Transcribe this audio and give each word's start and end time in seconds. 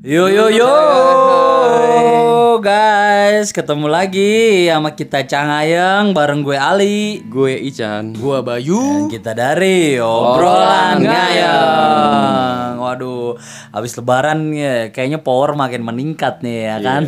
Yo 0.00 0.32
yo 0.32 0.48
yo 0.48 0.72
guys, 2.64 3.52
ketemu 3.52 3.84
lagi 3.84 4.64
sama 4.72 4.96
kita 4.96 5.28
Cangayeng 5.28 6.16
bareng 6.16 6.40
gue 6.40 6.56
Ali. 6.56 7.20
Gue 7.28 7.60
Ican. 7.68 8.16
Gua 8.16 8.40
Bayu. 8.40 8.80
Dan 8.80 9.12
kita 9.12 9.36
dari 9.36 10.00
obrolan 10.00 11.04
ngayeng. 11.04 12.80
Waduh, 12.80 13.36
habis 13.76 13.92
lebaran 13.92 14.56
ya 14.56 14.88
kayaknya 14.88 15.20
power 15.20 15.52
makin 15.52 15.84
meningkat 15.84 16.40
nih 16.40 16.64
ya 16.64 16.76
kan. 16.80 17.02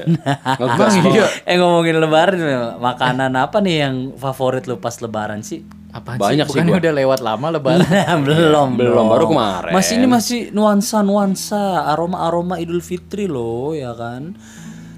Ngegas 0.61 0.93
iya. 1.01 1.27
eh 1.49 1.57
ngomongin 1.57 1.97
lebaran 1.97 2.77
makanan 2.77 3.33
apa 3.41 3.65
nih 3.65 3.89
yang 3.89 4.13
favorit 4.21 4.69
lu 4.69 4.77
pas 4.85 5.01
lebaran 5.01 5.41
sih? 5.41 5.65
Apa 5.93 6.17
Banyak 6.17 6.49
sih? 6.49 6.57
sih 6.57 6.61
Bukannya 6.65 6.73
gua. 6.73 6.81
udah 6.81 6.93
lewat 6.97 7.21
lama 7.21 7.47
lebaran. 7.53 7.85
belum, 8.27 8.69
Belum, 8.81 9.07
baru 9.13 9.25
kemarin. 9.29 9.73
Masih 9.77 9.95
ini 10.01 10.09
masih 10.09 10.41
nuansa-nuansa, 10.51 11.85
aroma-aroma 11.87 12.57
Idul 12.57 12.81
Fitri 12.81 13.29
loh, 13.29 13.77
ya 13.77 13.93
kan? 13.93 14.33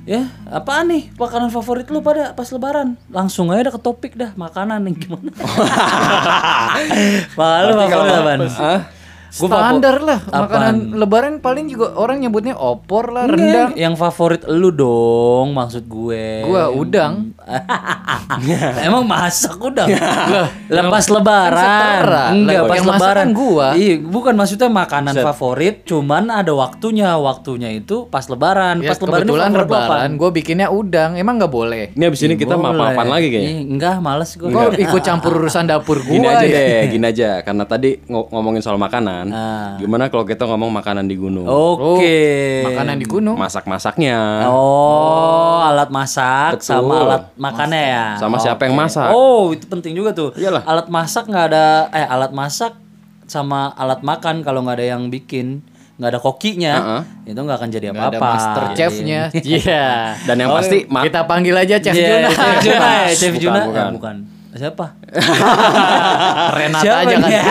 Ya, 0.04 0.28
apaan 0.46 0.92
nih 0.92 1.08
makanan 1.16 1.48
favorit 1.48 1.88
lu 1.88 1.98
pada 1.98 2.30
pas 2.30 2.44
lebaran? 2.46 2.94
Langsung 3.08 3.48
aja 3.48 3.66
udah 3.66 3.74
ke 3.74 3.82
topik 3.82 4.12
dah, 4.14 4.36
makanan 4.36 4.84
yang 4.84 4.94
gimana? 4.94 5.32
Makanan 7.34 7.64
lu 7.64 7.74
favorit 7.80 8.14
apaan? 8.14 8.40
Ah, 8.54 8.80
Standar 9.34 9.98
lah 9.98 10.22
Apaan? 10.22 10.42
makanan 10.46 10.74
lebaran 10.94 11.34
paling 11.42 11.66
juga 11.66 11.90
orang 11.98 12.22
nyebutnya 12.22 12.54
opor 12.54 13.10
lah, 13.10 13.26
rendang. 13.26 13.74
Yang 13.74 13.98
favorit 13.98 14.42
lu 14.46 14.70
dong, 14.70 15.50
maksud 15.50 15.90
gue. 15.90 16.46
Gua 16.46 16.70
udang. 16.70 17.34
Emang 18.88 19.04
masak 19.04 19.60
udang? 19.60 19.88
Lah, 19.88 20.48
Lepas 20.68 21.12
lebaran. 21.12 22.32
Enggak, 22.44 22.62
pas 22.66 22.76
yang 22.80 22.88
lebaran 22.88 23.28
gua. 23.36 23.66
Iya, 23.76 24.00
bukan 24.00 24.34
maksudnya 24.34 24.68
makanan 24.72 25.14
favorit, 25.20 25.84
cuman 25.84 26.32
ada 26.32 26.52
waktunya. 26.56 27.16
Waktunya 27.20 27.70
itu 27.76 28.08
pas 28.08 28.24
lebaran. 28.26 28.80
Ya, 28.80 28.92
pas 28.92 28.98
lebaran 29.00 29.24
itu 29.24 29.32
kebetulan 29.32 29.50
lebaran 29.52 30.10
gue 30.16 30.30
bikinnya 30.32 30.68
udang. 30.72 31.16
Emang 31.20 31.36
nggak 31.36 31.52
boleh. 31.52 31.84
ini 31.94 32.04
abis 32.08 32.20
ini 32.24 32.34
kita 32.34 32.56
apa 32.56 33.04
lagi 33.04 33.28
kayaknya. 33.28 33.52
Ih, 33.52 33.58
enggak, 33.76 33.96
males 34.00 34.30
gue. 34.34 34.48
Kok 34.48 34.80
ikut 34.80 35.02
campur 35.04 35.32
urusan 35.44 35.64
dapur 35.68 36.00
gua? 36.00 36.14
Gini 36.16 36.26
aja 36.26 36.46
ya? 36.46 36.56
deh, 36.56 36.80
gini 36.90 37.04
aja. 37.04 37.30
Karena 37.44 37.64
tadi 37.68 38.00
ngo- 38.08 38.28
ngomongin 38.32 38.64
soal 38.64 38.80
makanan. 38.80 39.24
Ah. 39.30 39.76
Gimana 39.76 40.08
kalau 40.08 40.24
kita 40.24 40.48
ngomong 40.48 40.72
makanan 40.72 41.04
di 41.04 41.16
gunung? 41.16 41.44
Oke. 41.44 42.64
Makanan 42.72 42.96
di 42.96 43.06
gunung. 43.06 43.36
Masak-masaknya. 43.36 44.48
Oh, 44.48 45.60
alat 45.60 45.92
masak 45.92 46.60
Betul. 46.60 46.66
sama 46.66 46.94
alat 47.04 47.22
makannya 47.36 47.82
ya. 47.84 48.04
Sama 48.14 48.36
siapa 48.36 48.64
yang 48.64 48.74
masak? 48.74 49.08
Oh, 49.08 49.50
itu 49.50 49.64
penting 49.64 49.92
juga 49.92 50.10
tuh. 50.10 50.30
Iyalah. 50.34 50.62
Alat 50.62 50.86
masak 50.86 51.24
nggak 51.24 51.46
ada 51.48 51.66
eh 51.90 52.04
alat 52.04 52.30
masak 52.30 52.72
sama 53.24 53.72
alat 53.72 54.00
makan 54.00 54.40
kalau 54.40 54.60
nggak 54.60 54.76
ada 54.76 54.86
yang 54.90 55.08
bikin 55.08 55.60
nggak 55.94 56.10
ada 56.10 56.18
kokinya 56.18 56.74
Uh-uh. 56.74 57.02
itu 57.24 57.38
nggak 57.38 57.54
akan 57.56 57.70
jadi 57.70 57.86
Nggak 57.88 58.02
ada 58.04 58.08
apa-apa. 58.12 58.34
master 58.34 58.64
chefnya. 58.74 59.20
Iya. 59.46 59.86
Dan 60.20 60.36
yang 60.36 60.50
pasti 60.50 60.78
ma- 60.86 61.02
kita 61.02 61.22
panggil 61.24 61.54
aja 61.54 61.76
Chef 61.78 61.94
Iya, 61.94 62.08
Juna. 62.08 62.28
Chef 62.28 62.58
Juna 62.60 62.88
ya, 63.00 63.10
Chef 63.10 63.32
Bukan, 63.32 63.40
Juna. 63.40 63.60
bukan. 63.64 63.78
Eh, 63.80 63.92
bukan. 63.92 64.16
Siapa? 64.54 64.86
Renata 66.54 66.82
Siapa 66.82 66.98
aja 67.00 67.16
kan. 67.16 67.22
nih? 67.24 67.42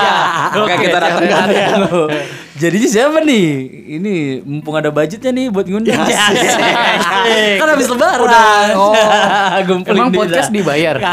Oke, 0.60 0.74
kita 0.78 0.98
datangkan. 0.98 1.48
Jadinya 2.56 2.88
siapa 2.88 3.20
nih? 3.20 3.68
Ini 4.00 4.40
mumpung 4.40 4.80
ada 4.80 4.88
budgetnya 4.88 5.28
nih 5.28 5.52
buat 5.52 5.68
ngundang. 5.68 6.00
kan 7.60 7.68
habis 7.68 7.88
lebaran. 7.92 8.72
Oh. 8.72 8.96
Emang 9.92 10.08
podcast 10.08 10.48
dibayar? 10.48 10.96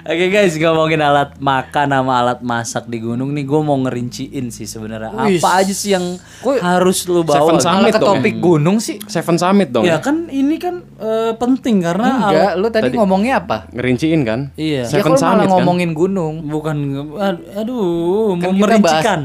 Oke 0.00 0.26
guys, 0.28 0.54
ngomongin 0.54 0.98
alat 0.98 1.36
makan 1.36 1.86
sama 1.90 2.12
alat 2.16 2.40
masak 2.40 2.86
di 2.86 2.98
gunung 2.98 3.30
nih, 3.30 3.42
gue 3.42 3.60
mau 3.60 3.74
ngerinciin 3.76 4.48
sih 4.48 4.64
sebenarnya 4.64 5.10
apa 5.10 5.48
aja 5.56 5.70
sih 5.70 5.90
yang 5.90 6.16
Kok 6.38 6.58
harus 6.58 7.02
lu 7.04 7.22
bawa. 7.22 7.34
Seven. 7.36 7.56
Summit 7.58 7.82
Malah 7.82 7.90
ke 7.90 7.98
dong. 7.98 8.08
topik 8.14 8.34
gunung 8.38 8.76
sih. 8.78 8.96
Seven 9.04 9.36
Summit 9.36 9.68
dong. 9.68 9.82
Ya 9.82 9.98
kan 9.98 10.28
ini 10.28 10.56
kan 10.56 10.80
eh, 10.96 11.32
penting 11.34 11.80
karena 11.80 12.08
Enggak, 12.24 12.52
lu 12.56 12.68
tadi, 12.68 12.94
ngomongnya 12.94 13.34
apa? 13.38 13.66
Ngerinciin 13.70 14.20
kan? 14.22 14.40
Iya. 14.54 14.84
Ya 14.84 14.90
Seven 14.90 15.12
malah 15.12 15.20
Summit 15.20 15.40
kan? 15.40 15.52
ngomongin 15.52 15.90
gunung. 15.92 16.34
bukan 16.42 16.76
ad- 17.16 17.44
aduh 17.54 18.32
Kan 18.34 18.40
mau 18.40 18.52
kita 18.54 18.62
merincikan. 18.64 19.20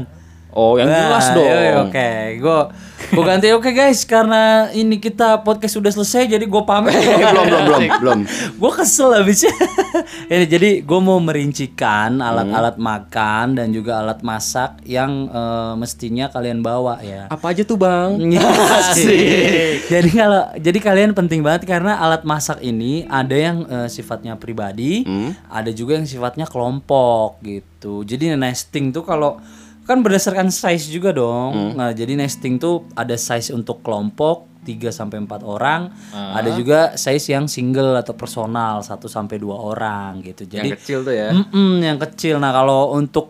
Oh, 0.54 0.78
yang 0.78 0.86
jelas 0.86 1.34
dong. 1.34 1.42
iya, 1.42 1.56
iya, 1.58 1.72
Oke, 1.82 2.38
gue 2.38 2.58
gue 3.04 3.20
ganti 3.26 3.52
oke 3.52 3.68
guys 3.74 4.06
karena 4.08 4.72
ini 4.72 4.96
kita 4.96 5.44
podcast 5.44 5.76
sudah 5.76 5.90
selesai 5.90 6.30
jadi 6.30 6.46
gue 6.46 6.62
pamit. 6.62 6.94
Belum, 6.94 7.44
belum, 7.46 7.62
belum, 7.66 7.82
belum. 8.00 8.20
gue 8.54 8.70
kesel 8.70 9.18
habisnya. 9.18 9.50
ini 10.32 10.46
jadi 10.46 10.70
gue 10.80 11.00
mau 11.02 11.18
merincikan 11.18 12.22
alat-alat 12.22 12.78
makan 12.78 13.58
dan 13.58 13.74
juga 13.74 13.98
alat 13.98 14.22
masak 14.22 14.78
yang 14.86 15.26
eh, 15.26 15.74
mestinya 15.74 16.30
kalian 16.30 16.62
bawa 16.62 17.02
ya. 17.02 17.26
Apa 17.34 17.50
aja 17.50 17.66
tuh, 17.66 17.76
Bang? 17.76 18.22
Asik. 18.78 19.90
jadi 19.90 20.10
kalau 20.14 20.42
jadi 20.54 20.78
kalian 20.78 21.10
penting 21.18 21.42
banget 21.42 21.66
karena 21.66 21.98
alat 21.98 22.22
masak 22.22 22.62
ini 22.62 23.04
ada 23.10 23.34
yang 23.34 23.66
eh, 23.66 23.88
sifatnya 23.90 24.38
pribadi, 24.38 25.02
ada 25.50 25.70
juga 25.74 25.98
yang 25.98 26.06
sifatnya 26.06 26.46
kelompok 26.46 27.42
gitu. 27.42 28.06
Jadi 28.06 28.38
nesting 28.38 28.94
tuh 28.94 29.02
kalau 29.02 29.42
kan 29.84 30.00
berdasarkan 30.00 30.48
size 30.48 30.88
juga 30.88 31.10
dong. 31.10 31.74
Nah, 31.74 31.92
jadi 31.92 32.12
nesting 32.14 32.56
tuh 32.56 32.88
ada 32.92 33.14
size 33.14 33.50
untuk 33.50 33.80
kelompok 33.80 34.48
3 34.62 34.88
sampai 34.88 35.20
4 35.20 35.44
orang, 35.44 35.92
ada 36.10 36.48
juga 36.50 36.80
size 36.94 37.28
yang 37.28 37.44
single 37.44 37.92
atau 37.94 38.12
personal 38.12 38.80
1 38.80 38.88
sampai 39.06 39.36
2 39.36 39.52
orang 39.52 40.24
gitu. 40.24 40.44
Jadi 40.46 40.66
Yang 40.66 40.80
kecil 40.80 40.98
tuh 41.02 41.12
ya. 41.12 41.28
Mm-mm, 41.30 41.72
yang 41.78 41.98
kecil. 41.98 42.36
Nah 42.38 42.50
kalau 42.50 42.92
untuk 42.92 43.28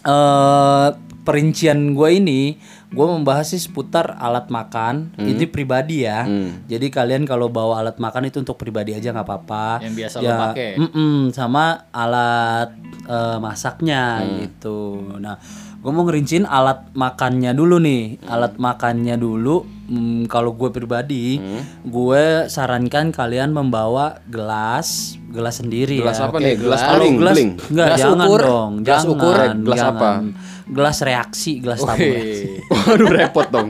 eh 0.00 0.88
perincian 1.22 1.94
gue 1.94 2.08
ini, 2.12 2.58
gue 2.88 3.06
membahas 3.08 3.46
sih 3.46 3.58
seputar 3.58 4.18
alat 4.18 4.50
makan. 4.50 5.14
Hmm. 5.14 5.22
Ini 5.24 5.46
pribadi 5.46 6.02
ya. 6.02 6.26
Jadi 6.64 6.90
kalian 6.90 7.22
kalau 7.22 7.46
bawa 7.46 7.78
alat 7.78 7.94
makan 7.96 8.26
itu 8.26 8.38
untuk 8.38 8.58
pribadi 8.58 8.90
aja 8.90 9.10
nggak 9.10 9.22
apa-apa. 9.22 9.66
Yang 9.82 9.94
biasa 9.94 10.16
lo 10.18 10.26
Ya, 10.26 10.36
pakai. 10.50 10.70
mm-mm, 10.78 11.30
sama 11.30 11.64
alat 11.90 12.74
eh, 13.02 13.38
masaknya 13.38 14.18
Hmm. 14.18 14.34
gitu. 14.42 14.78
Nah, 15.18 15.38
gue 15.82 15.90
mau 15.90 16.04
ngerincin 16.04 16.46
alat 16.46 16.94
makannya 16.94 17.50
dulu 17.50 17.76
nih. 17.76 18.16
Hmm. 18.16 18.30
Alat 18.30 18.54
makannya 18.56 19.16
dulu. 19.16 19.66
mm, 19.82 20.24
kalau 20.24 20.54
gue 20.54 20.70
pribadi, 20.70 21.36
Hmm. 21.36 21.60
gue 21.84 22.22
sarankan 22.46 23.10
kalian 23.10 23.50
membawa 23.50 24.22
gelas, 24.24 24.88
gelas 25.28 25.58
sendiri 25.58 25.98
Gelas 25.98 26.16
ya. 26.16 26.30
apa 26.30 26.38
nih? 26.38 26.54
Gelas 26.56 26.80
Kalau 26.80 27.04
gelas 27.12 27.36
enggak 27.36 27.86
Gelas 27.88 27.98
jangan 27.98 28.18
ukur? 28.22 28.40
dong, 28.40 28.72
Gelas 28.78 28.88
jangan. 28.96 29.12
ukur? 29.12 29.34
Gelas 29.58 29.76
jangan. 29.76 29.92
apa? 29.92 30.08
Gelas 30.64 30.98
reaksi, 31.02 31.52
gelas 31.58 31.80
tabur. 31.82 32.14
Wih. 32.14 32.62
Waduh, 32.72 33.08
repot 33.10 33.46
dong. 33.50 33.68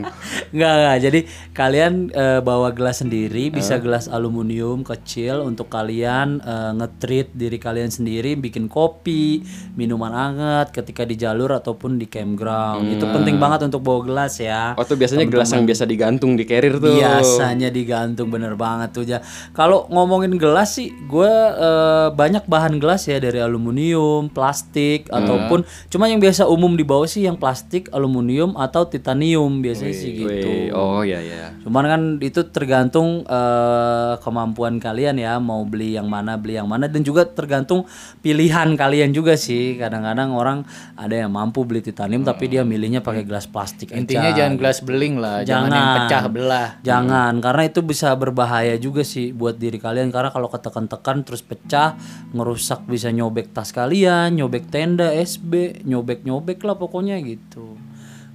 Enggak, 0.53 0.73
enggak. 0.73 0.97
Jadi 1.03 1.19
kalian 1.53 1.93
eh, 2.13 2.39
bawa 2.41 2.69
gelas 2.73 3.01
sendiri, 3.01 3.49
bisa 3.53 3.77
gelas 3.77 4.05
aluminium 4.09 4.81
kecil 4.81 5.45
untuk 5.45 5.69
kalian 5.69 6.41
eh, 6.41 6.71
nge-treat 6.77 7.33
diri 7.33 7.57
kalian 7.57 7.89
sendiri, 7.89 8.37
bikin 8.37 8.69
kopi, 8.69 9.41
minuman 9.77 10.13
hangat 10.13 10.73
ketika 10.73 11.05
di 11.05 11.17
jalur 11.17 11.53
ataupun 11.53 11.97
di 11.97 12.09
campground. 12.09 12.89
Itu 12.89 13.05
penting 13.09 13.37
banget 13.37 13.69
untuk 13.69 13.81
bawa 13.85 14.01
gelas 14.05 14.39
ya. 14.41 14.73
Oh, 14.77 14.85
tuh 14.85 14.97
biasanya 14.97 15.25
gelas 15.29 15.49
yang 15.53 15.65
biasa 15.65 15.83
digantung 15.85 16.33
di 16.33 16.43
carrier 16.47 16.77
tuh. 16.77 16.97
Biasanya 16.97 17.69
digantung 17.69 18.29
bener 18.33 18.57
banget 18.57 18.89
tuh 18.93 19.05
ya. 19.05 19.19
Kalau 19.53 19.85
ngomongin 19.89 20.35
gelas 20.37 20.77
sih, 20.77 20.89
gue 21.07 21.33
eh, 21.57 22.07
banyak 22.13 22.45
bahan 22.49 22.77
gelas 22.81 23.05
ya 23.05 23.17
dari 23.21 23.41
aluminium, 23.41 24.29
plastik 24.31 25.09
ataupun 25.09 25.65
cuma 25.89 26.09
yang 26.09 26.21
biasa 26.21 26.49
umum 26.49 26.73
dibawa 26.73 27.05
sih 27.05 27.25
yang 27.25 27.37
plastik, 27.37 27.89
aluminium 27.93 28.55
atau 28.57 28.85
titanium 28.87 29.61
biasanya 29.61 29.93
sih 29.93 30.22
gitu. 30.23 30.49
Wih, 30.49 30.69
oh 30.71 31.01
iya 31.03 31.19
iya. 31.19 31.45
Cuman 31.63 31.83
kan 31.87 32.01
itu 32.19 32.41
tergantung 32.51 33.23
eh, 33.27 34.13
kemampuan 34.19 34.79
kalian 34.79 35.19
ya 35.19 35.39
mau 35.39 35.63
beli 35.67 35.95
yang 35.95 36.07
mana 36.07 36.39
beli 36.39 36.55
yang 36.55 36.67
mana 36.67 36.87
dan 36.87 37.03
juga 37.03 37.27
tergantung 37.27 37.83
pilihan 38.19 38.75
kalian 38.75 39.11
juga 39.11 39.35
sih. 39.35 39.75
Kadang-kadang 39.75 40.31
orang 40.35 40.63
ada 40.95 41.13
yang 41.13 41.31
mampu 41.31 41.63
beli 41.67 41.83
titanium 41.83 42.23
tapi 42.23 42.47
dia 42.51 42.63
milihnya 42.63 43.03
pakai 43.03 43.23
gelas 43.23 43.47
plastik 43.47 43.91
Intinya 43.91 44.31
aja. 44.31 44.43
jangan 44.43 44.53
gelas 44.59 44.79
beling 44.83 45.15
lah, 45.19 45.43
jangan, 45.43 45.69
yang 45.69 45.77
Jangan. 45.77 45.95
pecah 45.95 46.23
belah. 46.27 46.69
Jangan, 46.83 47.33
karena 47.43 47.63
itu 47.67 47.79
bisa 47.83 48.07
berbahaya 48.17 48.75
juga 48.79 49.01
sih 49.05 49.31
buat 49.31 49.55
diri 49.59 49.77
kalian 49.77 50.09
karena 50.09 50.29
kalau 50.33 50.47
ketekan-tekan 50.49 51.21
terus 51.23 51.43
pecah, 51.45 51.95
ngerusak 52.33 52.83
bisa 52.87 53.13
nyobek 53.13 53.53
tas 53.53 53.69
kalian, 53.71 54.33
nyobek 54.35 54.67
tenda 54.71 55.11
SB, 55.13 55.83
nyobek-nyobek 55.85 56.59
lah 56.63 56.75
pokoknya 56.75 57.19
gitu. 57.21 57.75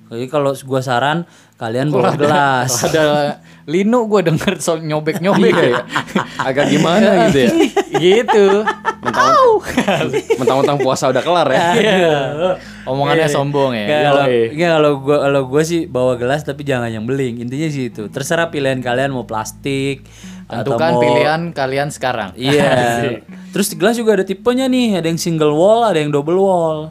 Jadi 0.08 0.24
kalau 0.32 0.56
gua 0.64 0.80
saran 0.80 1.28
kalian 1.58 1.90
bawa 1.90 2.14
gelas. 2.14 2.70
Ada 2.86 3.04
Lino 3.68 4.08
gue 4.08 4.24
denger 4.24 4.64
soal 4.64 4.80
nyobek-nyobek 4.80 5.52
ya. 5.52 5.84
Agak 6.48 6.72
gimana 6.72 7.28
gitu 7.28 7.38
ya? 7.44 7.52
gitu. 8.00 8.46
Mentang-mentang 10.40 10.80
puasa 10.80 11.12
udah 11.12 11.20
kelar 11.20 11.48
ya. 11.52 11.68
Omongannya 12.88 13.28
sombong 13.28 13.76
ya. 13.76 13.84
Nggak, 13.84 14.00
kalau 14.08 14.24
Yoi. 14.24 14.42
nggak, 14.56 14.70
kalau 14.72 14.92
gua 15.04 15.16
kalau 15.20 15.40
gua 15.44 15.62
sih 15.66 15.84
bawa 15.84 16.16
gelas 16.16 16.48
tapi 16.48 16.64
jangan 16.64 16.88
yang 16.88 17.04
beling. 17.04 17.44
Intinya 17.44 17.68
sih 17.68 17.92
itu. 17.92 18.08
Terserah 18.08 18.48
pilihan 18.48 18.80
kalian 18.80 19.12
mau 19.12 19.28
plastik 19.28 20.00
atau 20.48 20.72
Tentukan 20.72 20.92
mau 20.96 21.02
pilihan 21.04 21.40
kalian 21.52 21.88
sekarang. 21.92 22.32
Iya. 22.40 23.20
Terus 23.52 23.68
di 23.68 23.76
gelas 23.76 24.00
juga 24.00 24.16
ada 24.16 24.24
tipenya 24.24 24.64
nih, 24.64 25.04
ada 25.04 25.12
yang 25.12 25.20
single 25.20 25.52
wall, 25.52 25.84
ada 25.84 26.00
yang 26.00 26.08
double 26.08 26.40
wall. 26.40 26.88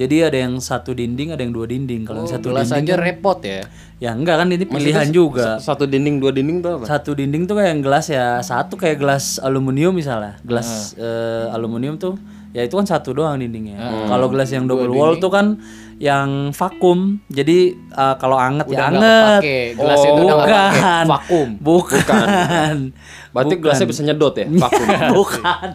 Jadi 0.00 0.16
ada 0.24 0.38
yang 0.48 0.56
satu 0.64 0.96
dinding, 0.96 1.36
ada 1.36 1.44
yang 1.44 1.52
dua 1.52 1.68
dinding. 1.68 2.08
Kalau 2.08 2.24
yang 2.24 2.32
satu 2.32 2.56
Gelas 2.56 2.72
dinding 2.72 2.88
aja 2.88 2.94
repot 2.96 3.38
ya. 3.44 3.60
ya 4.00 4.10
enggak 4.16 4.40
kan 4.40 4.48
ini 4.48 4.64
pilihan 4.64 5.12
juga. 5.12 5.60
Satu 5.60 5.84
dinding 5.84 6.16
dua 6.16 6.32
dinding 6.32 6.64
tuh 6.64 6.80
apa? 6.80 6.84
Satu 6.88 7.12
dinding 7.12 7.44
tuh 7.44 7.60
kayak 7.60 7.76
yang 7.76 7.82
gelas 7.84 8.08
ya, 8.08 8.40
satu 8.40 8.80
kayak 8.80 8.96
gelas 8.96 9.36
aluminium 9.44 9.92
misalnya. 9.92 10.40
Gelas 10.40 10.96
eh, 10.96 11.52
aluminium 11.52 12.00
tuh 12.00 12.16
ya 12.56 12.64
itu 12.64 12.80
kan 12.80 12.88
satu 12.88 13.12
doang 13.12 13.44
dindingnya. 13.44 13.76
Kalau 14.08 14.32
gelas 14.32 14.48
yang 14.48 14.64
double 14.64 14.88
wall 14.88 15.20
tuh 15.20 15.28
kan 15.28 15.60
yang 16.00 16.48
vakum. 16.56 17.20
Jadi 17.28 17.76
eh, 17.76 18.14
kalau 18.16 18.40
anget 18.40 18.72
ya 18.72 18.72
Udah 18.72 18.86
nggak 18.88 19.04
anget. 19.04 19.42
Gelas 19.76 20.00
itu 20.00 20.22
udah 20.24 20.24
nggak 20.24 20.48
kepake. 20.48 20.80
bukan. 20.80 21.04
Vakum. 21.12 21.48
Bukan. 21.60 22.76
Berarti 23.36 23.54
gelasnya 23.60 23.84
bisa 23.84 24.00
nyedot 24.00 24.32
ya? 24.32 24.48
Vakum. 24.64 24.88
Bukan. 25.12 25.68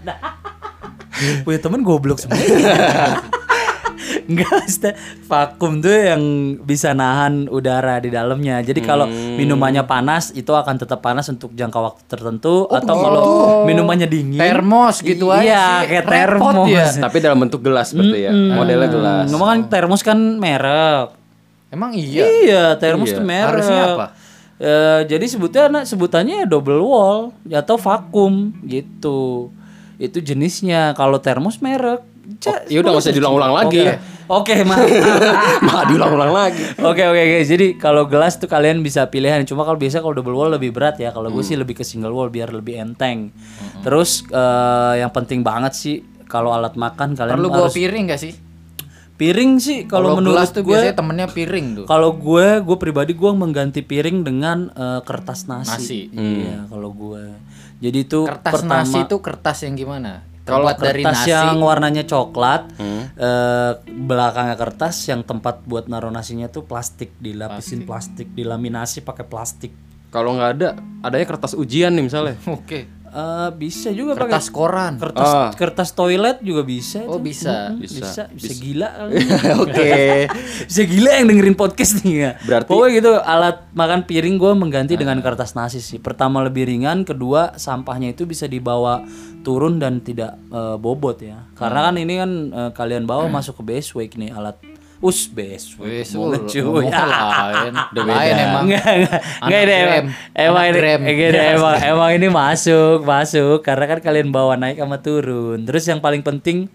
Punya 1.46 1.60
temen 1.62 1.86
goblok 1.86 2.18
semua. 2.18 2.42
Enggak, 4.30 4.50
maksudnya 4.52 4.94
vakum 5.24 5.78
tuh 5.78 5.92
yang 5.92 6.22
bisa 6.60 6.92
nahan 6.92 7.46
udara 7.48 7.98
di 7.98 8.10
dalamnya. 8.10 8.60
Jadi 8.60 8.80
kalau 8.80 9.06
minumannya 9.08 9.84
panas 9.84 10.32
itu 10.32 10.50
akan 10.50 10.76
tetap 10.76 11.00
panas 11.00 11.28
untuk 11.28 11.52
jangka 11.52 11.78
waktu 11.78 12.02
tertentu 12.06 12.66
atau 12.66 12.94
kalau 12.96 13.22
minumannya 13.64 14.06
dingin 14.06 14.38
Termos 14.38 15.00
gitu 15.00 15.30
aja 15.30 15.42
Iya, 15.42 15.66
sih. 15.78 15.88
kayak 15.92 16.06
termos. 16.06 16.54
ya. 16.68 16.86
Tapi 17.06 17.18
dalam 17.20 17.38
bentuk 17.38 17.62
gelas 17.62 17.92
berarti 17.92 18.20
ya. 18.20 18.32
Modelnya 18.32 18.90
gelas. 18.90 19.26
Ngomong 19.30 19.48
kan 19.48 19.60
termos 19.70 20.02
kan 20.02 20.18
merek. 20.36 21.14
Emang 21.70 21.92
iya. 21.92 22.24
Iya, 22.24 22.64
termos 22.76 23.10
Iya. 23.10 23.18
tuh 23.18 23.26
merek. 23.26 23.50
Harusnya 23.52 23.84
apa? 23.92 24.08
Eh, 24.56 25.02
jadi 25.06 25.26
sebutnya 25.28 25.64
nah, 25.68 25.84
sebutannya 25.84 26.48
double 26.48 26.80
wall 26.80 27.20
atau 27.46 27.76
vakum 27.76 28.56
gitu. 28.64 29.52
Itu 29.96 30.18
jenisnya. 30.18 30.92
Kalau 30.92 31.20
termos 31.20 31.60
merek. 31.60 32.00
Ca- 32.40 32.66
ya 32.66 32.80
udah 32.80 32.90
nggak 32.90 33.04
usah 33.04 33.12
diulang-ulang 33.12 33.54
lagi. 33.54 33.84
Oke, 33.84 33.96
Oke, 34.26 34.66
maaf. 34.66 34.82
Mah 35.66 35.86
diulang-ulang 35.86 36.34
lagi. 36.34 36.64
Oke 36.82 37.06
oke 37.06 37.22
guys, 37.22 37.46
jadi 37.46 37.78
kalau 37.78 38.10
gelas 38.10 38.42
tuh 38.42 38.50
kalian 38.50 38.82
bisa 38.82 39.06
pilihan. 39.06 39.46
Cuma 39.46 39.62
kalau 39.62 39.78
biasa 39.78 40.02
kalau 40.02 40.18
double 40.18 40.34
wall 40.34 40.50
lebih 40.50 40.74
berat 40.74 40.98
ya. 40.98 41.14
Kalau 41.14 41.30
gue 41.30 41.46
sih 41.46 41.54
lebih 41.54 41.78
ke 41.78 41.86
single 41.86 42.14
wall 42.14 42.34
biar 42.34 42.50
lebih 42.50 42.82
enteng. 42.82 43.30
Terus 43.86 44.26
eh, 44.28 44.94
yang 45.06 45.14
penting 45.14 45.46
banget 45.46 45.78
sih 45.78 46.02
kalau 46.26 46.50
alat 46.50 46.74
makan 46.74 47.14
kalian 47.14 47.38
Perlu 47.38 47.50
bawa 47.54 47.70
harus 47.70 47.78
piring 47.78 48.06
gak 48.10 48.22
sih? 48.22 48.34
piring 49.16 49.64
sih 49.64 49.88
kalau 49.88 50.20
menurut 50.20 50.44
gelas 50.44 50.52
tuh 50.52 50.68
gue 50.68 50.76
biasanya 50.76 50.96
temennya 51.00 51.28
piring 51.32 51.68
tuh. 51.72 51.86
kalau 51.88 52.12
gue 52.20 52.60
gue 52.60 52.76
pribadi 52.76 53.16
gue 53.16 53.32
mengganti 53.32 53.80
piring 53.80 54.28
dengan 54.28 54.68
eh, 54.76 55.00
kertas 55.08 55.48
nasi. 55.48 55.72
Nasi. 55.72 56.02
Iya 56.12 56.68
kalau 56.68 56.92
gue. 56.92 57.24
Jadi 57.80 57.98
itu 58.08 58.28
Kertas 58.28 58.54
pertama 58.60 58.84
nasi 58.84 59.00
itu 59.08 59.16
kertas 59.24 59.58
yang 59.64 59.80
gimana? 59.80 60.24
Kalau 60.46 60.70
Terbuat 60.70 60.78
dari 60.80 61.02
kertas 61.02 61.20
nasi. 61.20 61.34
yang 61.34 61.58
warnanya 61.58 62.04
coklat, 62.04 62.70
Hmm. 62.78 63.04
eh, 63.12 63.72
belakangnya 63.84 64.54
kertas 64.56 64.96
yang 65.06 65.22
tempat 65.22 65.66
buat 65.66 65.86
naruh 65.86 66.08
nasinya 66.08 66.46
tuh 66.48 66.62
plastik, 66.62 67.18
dilapisin 67.18 67.82
plastik, 67.84 68.30
dilaminasi 68.30 69.02
pakai 69.02 69.26
plastik. 69.26 69.74
Kalau 70.08 70.32
nggak 70.32 70.52
ada, 70.54 70.70
adanya 71.02 71.26
kertas 71.28 71.54
ujian 71.54 71.92
nih 71.92 72.06
misalnya. 72.06 72.38
Oke. 72.48 72.86
Eh, 73.16 73.50
bisa 73.56 73.90
juga 73.90 74.12
pakai 74.12 74.28
Kertas 74.28 74.48
koran. 74.50 74.94
kertas 75.00 75.24
Ah. 75.26 75.48
kertas 75.50 75.90
toilet 75.92 76.44
juga 76.44 76.62
bisa. 76.62 77.00
Oh, 77.06 77.16
bisa. 77.16 77.72
Mm-mm, 77.72 77.80
Bisa. 77.80 77.96
bisa, 77.96 78.24
bisa, 78.28 78.52
gila. 78.54 78.90
kali. 78.98 79.16
Oke. 79.56 79.96
bisa 80.68 80.82
gila 80.84 81.12
yang 81.14 81.28
dengerin 81.30 81.56
podcast 81.56 82.04
nih 82.04 82.16
ya. 82.18 82.32
Berarti- 82.42 82.68
Pokoknya 82.68 82.92
gitu 82.94 83.12
alat 83.16 83.72
makan 83.72 84.04
piring 84.04 84.36
gue 84.36 84.52
mengganti 84.54 84.94
dengan 84.94 85.16
kertas 85.20 85.56
nasi 85.56 85.80
sih. 85.80 85.96
Pertama 85.98 86.44
lebih 86.44 86.68
ringan, 86.68 87.02
kedua 87.02 87.56
sampahnya 87.56 88.12
itu 88.12 88.28
bisa 88.28 88.46
dibawa 88.46 89.00
turun 89.42 89.80
dan 89.80 90.00
tidak 90.00 90.36
eh, 90.46 90.76
bobot 90.76 91.24
ya. 91.24 91.48
Karena 91.54 91.88
kan 91.88 91.96
ini 91.96 92.14
kan 92.16 92.32
eh, 92.50 92.72
kalian 92.74 93.08
bawa 93.08 93.32
masuk 93.32 93.58
ke 93.58 93.64
base 93.66 93.96
weight 93.96 94.14
nih 94.14 94.30
alat 94.30 94.60
us 95.06 95.30
base 95.30 95.78
weight. 95.78 96.02
Wes, 96.02 96.10
Ngomongin 96.12 96.42
lu- 96.42 96.50
cuy. 96.50 96.86
lain. 98.10 98.34
Emang. 98.36 98.64
Enggak, 98.66 98.86
enggak. 98.90 99.22
Enggak 99.40 99.60
ini 99.62 99.74
emang, 99.74 100.06
emang 100.34 100.64
ini 100.66 100.80
gini, 101.14 101.40
emang, 101.54 101.76
emang 101.78 102.10
ini 102.12 102.28
masuk, 102.28 103.06
masuk 103.06 103.62
karena 103.62 103.86
kan 103.88 104.00
kalian 104.02 104.34
bawa 104.34 104.58
naik 104.58 104.82
sama 104.82 104.98
turun. 104.98 105.62
Terus 105.64 105.86
yang 105.86 106.02
paling 106.02 106.20
penting 106.20 106.66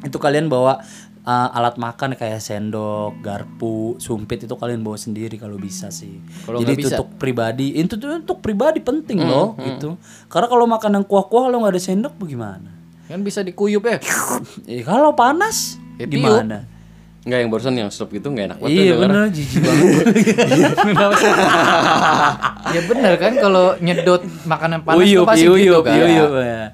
itu 0.00 0.16
kalian 0.16 0.48
bawa 0.48 0.80
uh, 1.22 1.48
alat 1.52 1.76
makan 1.76 2.14
kayak 2.14 2.40
sendok, 2.40 3.20
garpu, 3.20 3.96
sumpit 3.96 4.44
itu 4.44 4.54
kalian 4.54 4.80
bawa 4.80 4.96
sendiri 4.96 5.36
kalau 5.36 5.56
bisa 5.56 5.88
sih. 5.88 6.20
Kalau 6.44 6.60
Jadi 6.60 6.72
itu 6.74 6.80
bisa? 6.84 6.96
untuk 6.96 7.08
pribadi, 7.16 7.76
itu 7.76 7.94
tuh 7.96 8.16
untuk 8.16 8.40
pribadi 8.40 8.80
penting 8.80 9.20
loh 9.20 9.56
gitu. 9.58 9.96
Karena 10.26 10.46
kalau 10.46 10.64
makan 10.64 11.00
yang 11.00 11.06
kuah-kuah 11.06 11.48
kalau 11.48 11.56
nggak 11.60 11.74
ada 11.76 11.82
sendok 11.82 12.14
bagaimana? 12.16 12.70
Kan 13.06 13.20
bisa 13.20 13.42
dikuyup 13.42 13.82
ya. 13.82 13.98
Eh, 14.64 14.86
kalau 14.86 15.12
panas 15.12 15.76
Ya, 15.98 16.08
tiup. 16.08 16.24
Gimana? 17.20 17.28
Nggak 17.28 17.38
yang 17.44 17.50
barusan 17.52 17.74
yang 17.76 17.90
stop 17.92 18.08
gitu 18.16 18.32
nggak 18.32 18.46
enak 18.48 18.58
banget. 18.64 18.80
Iya 18.80 18.92
bener 18.96 19.28
jijik 19.28 19.60
banget. 19.60 20.04
ya 22.74 22.80
bener 22.88 23.12
kan 23.20 23.32
kalau 23.36 23.76
nyedot 23.76 24.22
makanan 24.48 24.80
panas 24.80 24.98
uyup, 25.04 25.28
pasti 25.28 25.44
uyup, 25.44 25.84
gitu 25.84 25.88
kan. 25.88 26.00
uyup, 26.00 26.32
ya. 26.40 26.64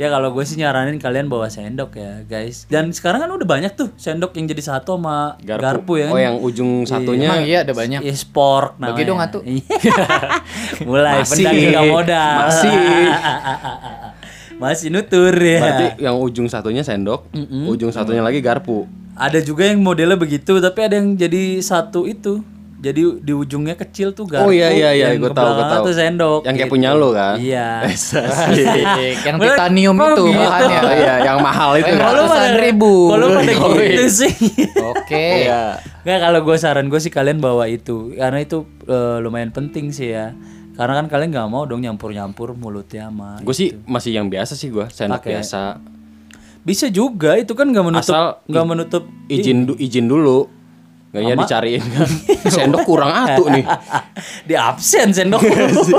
Ya 0.00 0.08
kalau 0.08 0.32
gue 0.34 0.42
sih 0.42 0.56
nyaranin 0.58 0.98
kalian 0.98 1.28
bawa 1.30 1.46
sendok 1.52 1.94
ya 1.94 2.26
guys. 2.26 2.66
Dan 2.66 2.90
sekarang 2.90 3.22
kan 3.22 3.30
udah 3.30 3.46
banyak 3.46 3.76
tuh 3.78 3.94
sendok 3.94 4.34
yang 4.34 4.50
jadi 4.50 4.62
satu 4.74 4.98
sama 4.98 5.38
garpu, 5.44 6.00
ya. 6.00 6.10
Oh 6.10 6.18
kan? 6.18 6.26
yang 6.26 6.36
ujung 6.42 6.82
satunya. 6.88 7.28
Emang 7.30 7.44
iya 7.46 7.62
ada 7.62 7.70
banyak. 7.76 8.00
Iya 8.02 8.14
spork 8.16 8.80
namanya. 8.80 8.96
Bagi 8.96 9.02
dong, 9.06 9.20
Atu. 9.20 9.38
Iya. 9.44 9.62
Mulai 10.88 11.22
Masih. 11.22 11.44
nggak 11.46 11.84
modal. 11.86 12.36
Masih. 12.48 12.74
Masih 14.62 14.88
nutur 14.90 15.34
ya. 15.36 15.60
Berarti 15.60 15.86
yang 16.02 16.16
ujung 16.18 16.48
satunya 16.48 16.82
sendok, 16.82 17.28
ujung 17.68 17.92
satunya 17.92 18.24
lagi 18.24 18.40
garpu. 18.40 19.01
Ada 19.22 19.38
juga 19.38 19.70
yang 19.70 19.78
modelnya 19.78 20.18
begitu, 20.18 20.58
tapi 20.58 20.78
ada 20.82 20.98
yang 20.98 21.14
jadi 21.14 21.62
satu 21.62 22.10
itu. 22.10 22.42
Jadi 22.82 23.22
di 23.22 23.30
ujungnya 23.30 23.78
kecil 23.78 24.10
tuh 24.10 24.26
garpu. 24.26 24.50
Oh, 24.50 24.50
iya, 24.50 24.74
iya, 24.74 24.90
iya, 24.90 25.06
ke 25.14 25.30
tahu, 25.30 25.30
gua 25.30 25.30
belakangnya 25.38 25.78
tahu. 25.78 25.86
tuh 25.86 25.94
sendok. 25.94 26.40
Yang 26.42 26.54
kayak 26.58 26.66
gitu. 26.66 26.74
punya 26.74 26.90
lo 26.98 27.08
kan? 27.14 27.34
Iya. 27.38 27.68
Yang 29.30 29.36
titanium 29.38 29.96
itu 30.02 30.24
gitu? 30.26 30.42
bahannya. 30.42 30.80
Oh 30.82 30.94
iya, 30.98 31.14
yang 31.22 31.38
mahal 31.38 31.70
itu. 31.78 31.86
Kan? 31.86 32.02
mahal. 32.02 32.14
Ratusan 32.26 32.52
ribu. 32.58 32.92
Kalau 33.14 33.26
pada 33.38 33.52
iya. 33.54 33.86
gitu 33.86 34.06
sih. 34.26 34.34
Oke. 34.82 35.26
Iya. 35.46 35.78
Nggak 36.02 36.18
kalau 36.26 36.40
gue 36.42 36.56
saran 36.58 36.86
gue 36.90 36.98
sih 36.98 37.12
kalian 37.14 37.38
bawa 37.38 37.70
itu 37.70 38.18
karena 38.18 38.42
itu 38.42 38.66
eh, 38.90 39.16
lumayan 39.22 39.54
penting 39.54 39.94
sih 39.94 40.10
ya. 40.10 40.34
Karena 40.74 40.98
kan 40.98 41.06
kalian 41.06 41.30
nggak 41.30 41.48
mau 41.54 41.62
dong 41.70 41.86
nyampur-nyampur 41.86 42.58
mulutnya 42.58 43.06
sama. 43.06 43.38
Gue 43.46 43.54
sih 43.54 43.78
masih 43.86 44.18
yang 44.18 44.26
biasa 44.26 44.58
sih 44.58 44.74
gue, 44.74 44.90
sendok 44.90 45.22
Pakai. 45.22 45.38
biasa. 45.38 45.78
Bisa 46.62 46.86
juga 46.88 47.34
itu 47.34 47.52
kan 47.52 47.66
nggak 47.66 47.84
menutup 47.84 48.06
Asal 48.06 48.38
nggak 48.46 48.64
menutup 48.64 49.02
Izin 49.26 49.66
du- 49.66 49.78
izin 49.78 50.06
dulu. 50.06 50.46
Nggak 51.10 51.22
ya 51.22 51.34
dicariin 51.34 51.82
kan. 51.84 52.08
sendok 52.54 52.82
kurang 52.84 53.10
atu 53.10 53.44
nih. 53.46 53.66
di 54.48 54.54
absen 54.54 55.10
sendok. 55.10 55.42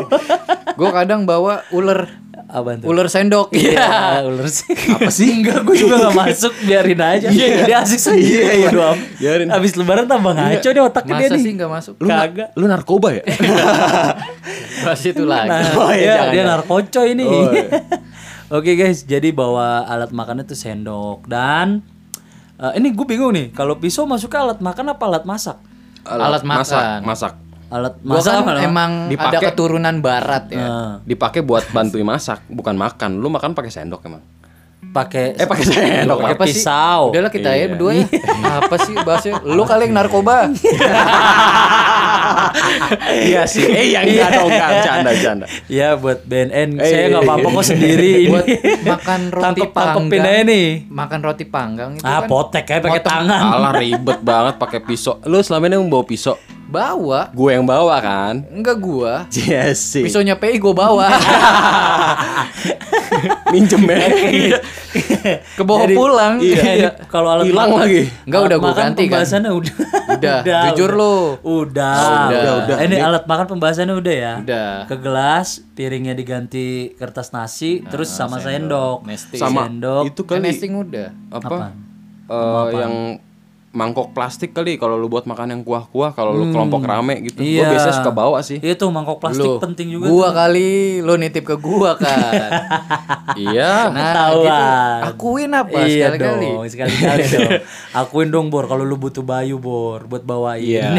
Gue 0.79 0.89
kadang 0.89 1.23
bawa 1.23 1.61
ular 1.69 2.09
tuh? 2.49 2.85
ular 2.85 3.05
sendok. 3.07 3.49
Iya, 3.51 4.21
ular 4.25 4.45
sih. 4.45 4.73
Apa 4.73 5.09
sih? 5.09 5.29
Enggak, 5.33 5.65
gue 5.65 5.73
juga 5.75 6.01
gak 6.01 6.13
masuk, 6.15 6.53
biarin 6.63 6.97
aja. 6.97 7.27
Dia 7.29 7.81
asik 7.81 7.97
sendiri. 7.97 8.29
Iya, 8.29 8.69
iya. 8.69 8.89
Biarin. 9.17 9.47
Habis 9.49 9.73
lebaran 9.73 10.05
tambah 10.05 10.33
ngaco 10.33 10.65
deh 10.67 10.81
otaknya 10.81 11.13
dia 11.15 11.27
Masa 11.27 11.35
nih. 11.35 11.43
sih 11.43 11.51
nggak 11.53 11.71
masuk? 11.71 11.93
Lu, 11.97 12.07
Kagak. 12.07 12.49
lu 12.53 12.65
narkoba 12.65 13.09
ya? 13.11 13.23
Pas 14.81 14.99
itu 14.99 15.23
lagi. 15.23 15.49
Nah, 15.49 15.61
Oh, 15.75 15.91
iya, 15.93 16.29
dia, 16.29 16.31
dia 16.31 16.43
narkoco 16.45 17.01
ini. 17.03 17.23
Oh, 17.23 17.49
iya. 17.49 17.65
Oke 18.53 18.77
guys, 18.77 19.01
jadi 19.01 19.33
bawa 19.33 19.81
alat 19.89 20.13
makannya 20.13 20.45
tuh 20.45 20.53
sendok 20.53 21.25
dan 21.25 21.81
eh, 22.61 22.77
ini 22.77 22.93
gue 22.93 23.01
bingung 23.01 23.33
nih, 23.33 23.49
kalau 23.49 23.81
pisau 23.81 24.05
masuknya 24.05 24.45
alat 24.45 24.59
makan 24.61 24.93
apa 24.93 25.03
alat 25.09 25.25
masak? 25.25 25.57
Alat 26.05 26.45
masak, 26.45 26.77
makan. 26.77 26.99
masak. 27.01 27.33
Alat 27.73 27.97
Gua 28.05 28.21
masak 28.21 28.33
kan 28.45 28.61
emang 28.61 28.91
ada 29.09 29.09
Dipakai. 29.09 29.49
keturunan 29.49 29.95
barat 30.05 30.45
ya. 30.53 30.61
Nah, 30.61 30.91
Dipakai 31.01 31.41
buat 31.41 31.65
bantuin 31.73 32.05
masak, 32.05 32.45
bukan 32.45 32.77
makan. 32.77 33.17
Lu 33.17 33.33
makan 33.33 33.57
pakai 33.57 33.73
sendok 33.73 34.05
emang. 34.05 34.21
Pakai 34.89 35.33
Eh, 35.33 35.45
pakai 35.45 35.63
sendok. 35.63 36.17
pakai 36.19 36.37
pisau. 36.43 37.09
Udahlah 37.09 37.29
kita 37.29 37.49
ya 37.49 37.55
Iya. 37.55 37.65
berdua 37.71 37.91
ya. 37.93 38.05
Apa 38.59 38.75
sih 38.77 38.93
bahasnya? 38.97 39.33
Lu 39.41 39.63
kali 39.63 39.87
yang 39.87 39.95
narkoba. 39.95 40.49
iya 43.23 43.41
sih. 43.45 43.63
Eh, 43.63 43.91
yang 43.91 44.03
enggak 44.03 44.29
dong, 44.33 44.49
enggak. 44.49 44.69
Canda, 44.83 45.11
canda. 45.15 45.45
Ya 45.67 45.95
buat 45.95 46.23
BNN, 46.23 46.69
Eh, 46.75 46.83
saya 46.83 47.03
nggak 47.07 47.15
iya, 47.15 47.29
apa-apa 47.29 47.47
iya. 47.47 47.55
kok 47.55 47.65
sendiri 47.65 48.11
ini. 48.19 48.29
Buat 48.29 48.45
makan 48.85 49.21
roti 49.29 49.43
Tangkep- 49.45 49.73
panggang. 49.73 50.23
aja 50.23 50.41
nih. 50.43 50.67
Makan 50.85 51.19
roti 51.21 51.45
panggang 51.45 51.89
itu 51.95 52.03
Ah, 52.03 52.19
kan 52.19 52.27
potek 52.27 52.63
kayak 52.65 52.81
pakai 52.81 53.01
tangan. 53.01 53.41
Alah 53.51 53.73
ribet 53.73 54.19
banget 54.19 54.55
pakai 54.57 54.79
pisau. 54.81 55.19
Lu 55.23 55.39
selama 55.39 55.67
ini 55.67 55.77
bawa 55.83 56.03
pisau. 56.03 56.35
Bawa. 56.73 57.29
Gue 57.29 57.53
yang 57.53 57.63
bawa 57.63 57.95
kan. 58.01 58.43
Enggak 58.49 58.75
gua. 58.79 59.13
Iya 59.29 59.69
sih. 59.71 60.01
Pisaunya 60.01 60.33
PI 60.33 60.57
gua 60.57 60.73
bawa. 60.73 61.07
Minjem 63.53 63.85
ya. 63.85 64.57
Ke 65.53 65.61
bawah 65.61 65.85
Jadi- 65.85 65.93
pulang. 65.93 66.33
Iya, 66.41 66.61
Iya. 66.73 66.89
kalau 67.05 67.29
alat 67.29 67.45
Hilang 67.45 67.69
lagi. 67.71 68.09
Enggak 68.25 68.41
udah 68.43 68.57
gua 68.57 68.67
makan 68.67 68.81
ganti 68.83 68.97
kan. 68.97 69.05
pembahasannya 69.07 69.51
udah. 69.53 69.75
Udah, 70.13 70.37
jujur 70.67 70.91
lu. 70.91 71.17
Udah. 71.41 71.95
Oh, 71.95 72.19
udah, 72.29 72.53
udah. 72.65 72.75
Ini 72.81 72.95
alat 72.99 73.23
makan 73.23 73.45
pembahasannya 73.47 73.93
udah 73.93 74.15
ya. 74.15 74.33
Udah. 74.41 74.71
Ke 74.89 74.95
gelas, 74.97 75.61
piringnya 75.73 76.13
diganti 76.13 76.91
kertas 76.95 77.29
nasi, 77.29 77.83
terus 77.85 78.09
sama 78.09 78.39
sendok. 78.39 79.05
Nesting. 79.05 79.37
Sama 79.37 79.69
sendok. 79.69 80.03
itu 80.09 80.21
Kan 80.23 80.39
kali 80.39 80.49
nesting 80.49 80.73
udah. 80.73 81.07
apa? 81.29 81.45
Apaan? 81.45 81.73
Eh, 82.25 82.67
yang 82.73 82.93
mangkok 83.73 84.13
plastik 84.13 84.53
kali 84.53 84.77
kalau 84.77 85.01
lu 85.01 85.09
buat 85.09 85.25
makan 85.25 85.49
yang 85.49 85.61
kuah-kuah 85.65 86.13
kalau 86.13 86.29
lu 86.37 86.53
kelompok 86.53 86.85
rame 86.85 87.25
gitu. 87.25 87.41
Iya. 87.41 87.65
Gue 87.65 87.73
biasanya 87.73 87.95
suka 87.97 88.13
bawa 88.13 88.45
sih. 88.45 88.61
Itu 88.61 88.85
mangkok 88.93 89.17
plastik 89.17 89.49
Lu, 89.49 89.57
penting 89.57 89.97
juga. 89.97 90.13
Gua 90.13 90.29
kali 90.29 91.01
lo 91.01 91.17
nitip 91.17 91.41
ke 91.41 91.57
gua 91.57 91.97
kan. 91.97 92.53
iya. 93.49 93.89
Nah, 93.89 94.13
Ketahuan. 94.13 94.45
gitu. 94.45 95.09
Akuin 95.09 95.51
apa 95.57 95.77
iya 95.89 96.13
sekali-kali. 96.13 96.49
dong, 96.53 96.65
sekali-kali 96.69 97.23
dong. 97.33 97.51
Akuin 98.05 98.29
dong 98.29 98.47
Bor 98.53 98.69
kalau 98.69 98.85
lu 98.85 98.93
butuh 98.93 99.25
Bayu 99.25 99.57
Bor 99.57 100.05
buat 100.05 100.21
bawain. 100.21 100.61
Iya. 100.61 100.93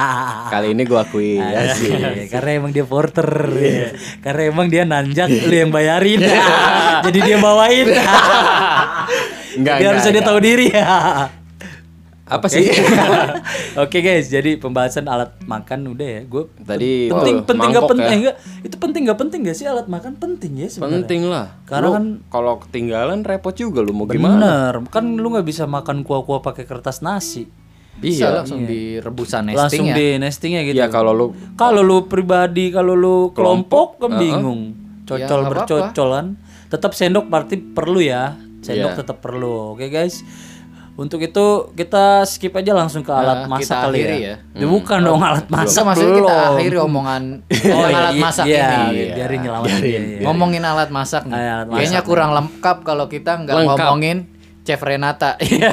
Kali 0.54 0.70
ini 0.70 0.86
gue 0.86 1.00
akui. 1.02 1.34
ya 1.34 1.74
sih. 1.74 1.90
Karena 2.30 2.62
emang 2.62 2.70
dia 2.70 2.86
porter. 2.86 3.26
ya. 3.58 3.90
Karena 4.22 4.42
emang 4.54 4.70
dia 4.70 4.86
nanjak 4.86 5.26
lu 5.26 5.54
yang 5.66 5.74
bayarin. 5.74 6.22
Jadi 7.10 7.18
dia 7.26 7.42
bawain. 7.42 7.90
Enggak, 9.50 9.82
Dia 9.82 9.86
harusnya 9.90 10.14
dia 10.14 10.22
enggak, 10.22 10.30
tahu 10.30 10.38
diri 10.38 10.66
ya. 10.70 10.86
Apa 12.30 12.46
sih? 12.46 12.62
Oke 13.82 13.98
guys, 13.98 14.26
jadi 14.26 14.54
pembahasan 14.54 15.04
alat 15.04 15.34
makan 15.42 15.90
udah 15.90 16.08
ya. 16.08 16.20
Gue 16.22 16.46
Tadi 16.56 17.10
penting 17.10 17.36
tuh, 17.36 17.46
penting 17.48 17.68
nggak 17.68 17.84
penting 17.88 18.06
ya. 18.06 18.18
enggak? 18.20 18.36
Itu 18.62 18.76
penting 18.78 19.00
nggak 19.02 19.18
penting 19.18 19.38
gak 19.42 19.56
sih 19.56 19.66
alat 19.66 19.86
makan 19.86 20.14
penting 20.14 20.52
ya 20.56 20.68
sebenarnya. 20.68 20.94
Penting 20.96 21.20
lah. 21.26 21.46
Karena 21.64 21.82
Lu 21.82 21.90
kan- 21.92 22.16
kalau 22.28 22.54
ketinggalan 22.60 23.20
repot 23.20 23.50
juga 23.52 23.82
lu 23.82 23.90
mau 23.92 24.06
gimana? 24.06 24.38
Bener, 24.70 24.74
kan 24.88 25.04
lu 25.10 25.26
nggak 25.28 25.42
bisa 25.44 25.66
makan 25.66 26.00
kuah-kuah 26.00 26.38
pakai 26.40 26.64
kertas 26.64 27.00
nasi. 27.00 27.50
Bisa 27.92 28.32
langsung 28.32 28.64
di 28.64 28.96
rebusan 28.96 29.44
nesting 29.44 29.60
Langsung 29.60 29.86
ya. 29.86 29.94
di 29.94 30.06
nestingnya 30.16 30.62
gitu. 30.62 30.78
Iya 30.78 30.88
kalau 30.88 31.12
lu 31.12 31.26
Kalau 31.52 31.82
lu 31.82 32.06
pribadi, 32.06 32.70
kalau 32.70 32.94
lu 32.94 33.16
kelompok, 33.30 33.98
kan 33.98 34.16
bingung. 34.16 34.72
Cocol 35.02 35.18
Ya, 35.20 35.26
nggak 35.26 35.50
bercocol 35.52 36.08
kan. 36.10 36.26
Tetap 36.68 36.94
sendok 36.94 37.26
berarti 37.26 37.58
perlu 37.58 37.98
ya. 37.98 38.38
Sendok 38.60 38.94
Iya. 38.94 38.98
tetap 39.02 39.18
perlu. 39.18 39.74
Oke 39.74 39.90
guys. 39.90 40.22
Untuk 41.00 41.16
itu 41.18 41.46
kita 41.72 42.04
skip 42.22 42.52
aja 42.52 42.76
langsung 42.76 43.00
ke 43.00 43.08
alat 43.08 43.48
Nah, 43.48 43.56
masak 43.56 43.88
kali 43.88 43.98
ya. 43.98 44.12
ya. 44.12 44.34
Ya, 44.52 44.66
Bukan 44.68 45.00
dong 45.00 45.16
alat 45.18 45.48
masak 45.48 45.80
maksudnya 45.82 46.12
kita 46.14 46.28
belum. 46.28 46.52
akhiri 46.52 46.76
omongan 46.78 47.22
Oh, 47.72 47.88
iya, 47.88 47.96
alat 47.96 48.12
iya, 48.12 48.20
masak 48.20 48.44
iya, 48.44 48.60
ini. 48.60 48.84
iya, 48.92 49.14
biarin 49.16 49.38
nyelamatin 49.40 49.80
dia. 49.80 49.88
iya. 49.96 50.18
Ngomongin 50.20 50.62
alat 50.62 50.90
masak 50.92 51.22
nih. 51.24 51.34
Alat 51.34 51.66
masak. 51.66 51.78
Kayaknya 51.80 52.00
kurang 52.04 52.30
lengkap 52.30 52.76
kalau 52.84 53.06
kita 53.08 53.32
nggak 53.40 53.56
ngomongin 53.64 54.18
Chef 54.60 54.76
Renata. 54.78 55.40
Iya. 55.42 55.72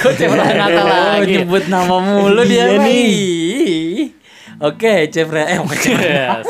Kok 0.00 0.12
Chef 0.16 0.32
Renata 0.32 0.80
Oh, 0.80 0.88
lagi? 0.88 1.32
nyebut 1.36 1.64
nama 1.68 1.96
mulu 2.00 2.40
dia 2.42 2.72
Iya 2.72 2.80
nih. 2.80 4.16
Oke, 4.58 5.12
Chef 5.12 5.28
eh 5.28 5.60
bukan 5.60 5.76
Chef 5.76 6.00
Re. 6.00 6.40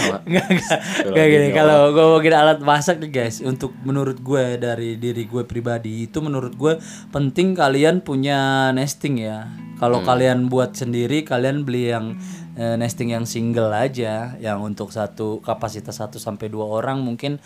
Enggak. 0.00 0.50
Enggak 1.08 1.26
gini, 1.28 1.48
kalau 1.52 1.90
gue 1.92 2.02
ngomongin 2.02 2.34
alat 2.34 2.58
masak 2.62 3.02
nih 3.02 3.10
guys, 3.10 3.42
untuk 3.44 3.74
menurut 3.82 4.18
gue 4.20 4.56
dari 4.56 4.96
diri 4.96 5.26
gue 5.26 5.44
pribadi 5.44 6.06
itu 6.08 6.18
menurut 6.22 6.54
gue 6.56 6.74
penting 7.10 7.52
kalian 7.52 8.00
punya 8.00 8.70
nesting 8.72 9.20
ya. 9.20 9.50
Kalau 9.82 9.98
kalian 10.06 10.46
buat 10.46 10.78
sendiri, 10.78 11.26
kalian 11.26 11.66
beli 11.66 11.90
yang 11.90 12.14
eh, 12.54 12.78
nesting 12.78 13.10
yang 13.10 13.26
single 13.26 13.74
aja, 13.74 14.38
yang 14.38 14.62
untuk 14.62 14.94
satu 14.94 15.42
kapasitas 15.42 15.98
1 15.98 16.22
sampai 16.22 16.46
dua 16.46 16.70
orang 16.70 17.02
mungkin 17.02 17.42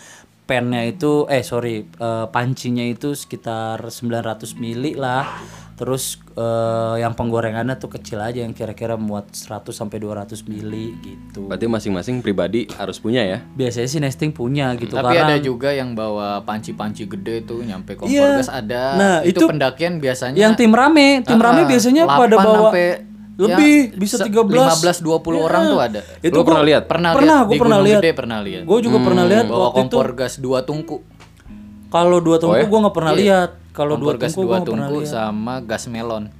pennya 0.46 0.86
itu 0.86 1.26
eh 1.26 1.42
sorry 1.42 1.90
eh, 1.90 2.26
pancinya 2.30 2.86
itu 2.86 3.18
sekitar 3.18 3.82
900 3.82 4.54
mili 4.62 4.94
lah 4.94 5.26
terus 5.76 6.16
eh, 6.33 6.95
yang 6.99 7.12
penggorengannya 7.12 7.76
tuh 7.76 7.88
kecil 7.90 8.16
aja 8.18 8.40
yang 8.40 8.50
kira-kira 8.50 8.97
muat 8.97 9.28
100 9.28 9.68
sampai 9.68 9.97
200 9.99 10.33
mili 10.42 10.97
gitu 10.99 11.45
berarti 11.45 11.68
masing-masing 11.68 12.18
pribadi 12.18 12.64
harus 12.73 12.97
punya 12.97 13.21
ya. 13.21 13.38
biasanya 13.52 13.85
sih 13.87 14.00
nesting 14.00 14.33
punya 14.33 14.73
gitu 14.75 14.95
Tapi 14.95 15.12
karena 15.12 15.30
ada 15.30 15.37
juga 15.38 15.71
yang 15.71 15.92
bawa 15.92 16.40
panci-panci 16.42 17.04
gede 17.06 17.45
tuh 17.45 17.61
nyampe 17.61 17.92
kompor 17.92 18.09
Iya. 18.11 18.37
gas 18.37 18.49
ada. 18.49 18.85
Nah, 18.95 19.16
itu, 19.21 19.37
itu 19.37 19.45
pendakian 19.47 19.97
biasanya 19.97 20.37
yang 20.38 20.52
tim 20.52 20.73
rame 20.73 21.21
tim 21.21 21.37
rame 21.37 21.62
Ah, 21.62 21.68
biasanya 21.68 22.02
8 22.04 22.16
pada 22.16 22.37
bawa 22.37 22.56
sampai 22.66 22.87
lebih 23.37 23.75
ya, 23.87 23.99
bisa 24.00 24.16
se- 24.16 24.25
13 24.25 24.49
15 24.80 25.04
20 25.04 25.37
orang 25.38 25.62
tuh 25.66 25.80
ada. 25.83 26.00
itu 26.18 26.33
Lu 26.33 26.40
gua- 26.40 26.49
pernah 26.49 26.64
lihat? 26.64 26.83
Pernah 26.87 27.11
Pernah, 27.12 27.37
lihat 27.37 27.45
gua 27.45 27.52
di 27.52 27.61
pernah 27.61 27.78
lihat. 27.78 28.00
Gede 28.00 28.12
pernah 28.14 28.38
lihat. 28.40 28.62
gue 28.64 28.78
juga 28.80 28.99
pernah 28.99 29.25
lihat 29.26 29.45
bawa 29.45 29.61
waktu 29.62 29.76
itu 29.78 29.92
kompor 29.92 30.09
gas 30.14 30.35
dua 30.38 30.59
tungku. 30.62 30.97
kalau 31.87 32.18
dua 32.18 32.37
tungku 32.38 32.64
gue 32.64 32.78
nggak 32.80 32.97
pernah 32.97 33.12
lihat 33.14 33.50
kalau 33.76 34.00
dua 34.00 34.16
gas 34.16 34.33
tungku 34.33 34.49
dua 34.49 34.64
tungku 34.64 35.04
lihat 35.04 35.12
sama 35.12 35.61
gas 35.61 35.85
melon. 35.92 36.33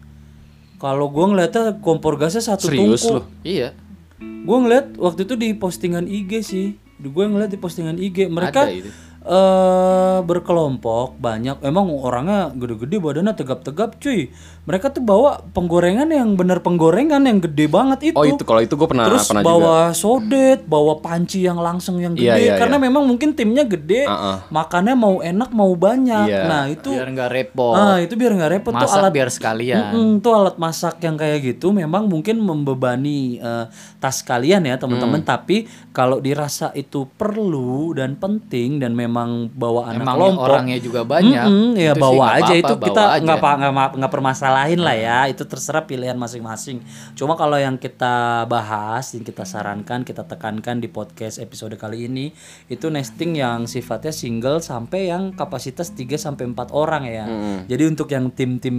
kalau 0.81 1.13
gue 1.13 1.25
ngeliatnya 1.29 1.77
kompor 1.85 2.17
gasnya 2.17 2.41
satu 2.41 2.73
Serius 2.73 3.05
tungku 3.05 3.21
lu? 3.21 3.23
Iya. 3.45 3.77
gue 4.25 4.57
ngeliat 4.57 4.97
waktu 4.97 5.29
itu 5.29 5.35
di 5.37 5.53
postingan 5.53 6.09
IG 6.09 6.33
sih 6.41 6.67
gue 6.97 7.25
ngeliat 7.29 7.53
di 7.53 7.61
postingan 7.61 8.01
IG 8.01 8.33
mereka 8.33 8.65
Ada 8.65 8.73
itu. 8.73 8.91
Eh 9.27 10.19
berkelompok 10.23 11.17
banyak 11.17 11.59
emang 11.61 11.91
orangnya 11.91 12.51
gede-gede 12.53 12.97
badannya 12.97 13.35
tegap-tegap 13.35 13.97
cuy 13.97 14.31
mereka 14.63 14.89
tuh 14.89 15.01
bawa 15.01 15.43
penggorengan 15.49 16.07
yang 16.09 16.35
bener 16.35 16.59
penggorengan 16.59 17.23
yang 17.23 17.39
gede 17.39 17.67
banget 17.67 17.99
itu 18.07 18.17
Oh 18.17 18.25
itu 18.25 18.43
kalau 18.43 18.59
itu 18.61 18.73
gue 18.73 18.85
pernah 18.85 19.05
terus 19.05 19.27
pernah 19.27 19.41
juga. 19.41 19.51
bawa 19.53 19.77
sodet 19.93 20.61
bawa 20.65 20.99
panci 20.99 21.43
yang 21.43 21.59
langsung 21.59 21.99
yang 21.99 22.15
gede 22.15 22.27
Iya, 22.27 22.35
iya, 22.37 22.55
karena 22.57 22.77
memang 22.77 23.03
mungkin 23.03 23.31
timnya 23.33 23.63
gede 23.65 24.07
Uh-uh. 24.07 24.47
makannya 24.49 24.95
mau 24.95 25.19
enak 25.21 25.51
mau 25.51 25.71
banyak 25.73 26.27
Iya. 26.27 26.43
nah 26.47 26.63
itu 26.67 26.91
Biar 26.93 27.09
nggak 27.09 27.31
repot. 27.33 27.75
ah 27.75 27.99
itu 27.99 28.15
biar 28.15 28.33
nggak 28.33 28.53
repot 28.53 28.73
tuh 28.73 28.83
Masak 28.85 28.99
alat 29.01 29.13
biar 29.13 29.29
sekalian. 29.29 29.83
Mm-mm, 29.91 30.09
tuh 30.19 30.33
alat 30.33 30.57
masak 30.57 30.99
yang 31.01 31.15
kayak 31.15 31.43
gitu 31.45 31.71
memang 31.71 32.07
mungkin 32.07 32.39
membebani 32.39 33.39
eh, 33.39 33.65
tas 33.97 34.23
kalian 34.23 34.63
ya 34.63 34.77
teman-teman 34.77 35.15
Hmm. 35.17 35.29
tapi 35.29 35.57
kalau 35.91 36.19
dirasa 36.19 36.71
itu 36.73 37.09
perlu 37.11 37.91
dan 37.93 38.15
penting 38.15 38.77
dan 38.77 38.93
memang 38.93 39.16
bawa 39.51 39.81
anak 39.89 40.05
Emang 40.05 40.17
kelompok. 40.17 40.45
orangnya 40.47 40.79
juga 40.79 41.01
banyak. 41.03 41.45
Mm-mm, 41.45 41.71
ya 41.75 41.91
Itu 41.91 41.97
sih 41.97 42.03
bawa 42.03 42.15
nggak 42.19 42.37
aja 42.37 42.45
apa-apa, 42.45 42.61
itu 42.61 42.75
bawa 42.75 42.87
kita 42.87 43.03
nggak 43.23 43.39
nggak 43.41 43.91
nggak 43.97 44.13
permasalahin 44.13 44.81
lah 44.81 44.97
ya. 44.97 45.19
Itu 45.27 45.43
terserah 45.45 45.85
pilihan 45.85 46.15
masing-masing. 46.15 46.85
Cuma 47.13 47.35
kalau 47.35 47.57
yang 47.57 47.77
kita 47.77 48.15
bahas 48.45 49.09
yang 49.13 49.23
kita 49.23 49.43
sarankan 49.43 50.03
kita 50.03 50.23
tekankan 50.23 50.77
di 50.77 50.89
podcast 50.89 51.39
episode 51.39 51.73
kali 51.75 52.05
ini 52.05 52.35
itu 52.67 52.87
nesting 52.87 53.37
yang 53.37 53.65
sifatnya 53.65 54.11
single 54.11 54.59
sampai 54.59 55.09
yang 55.09 55.33
kapasitas 55.33 55.93
3 55.93 56.17
sampai 56.17 56.45
empat 56.47 56.69
orang 56.71 57.05
ya. 57.05 57.25
Jadi 57.65 57.83
untuk 57.87 58.09
yang 58.09 58.29
tim-tim 58.29 58.77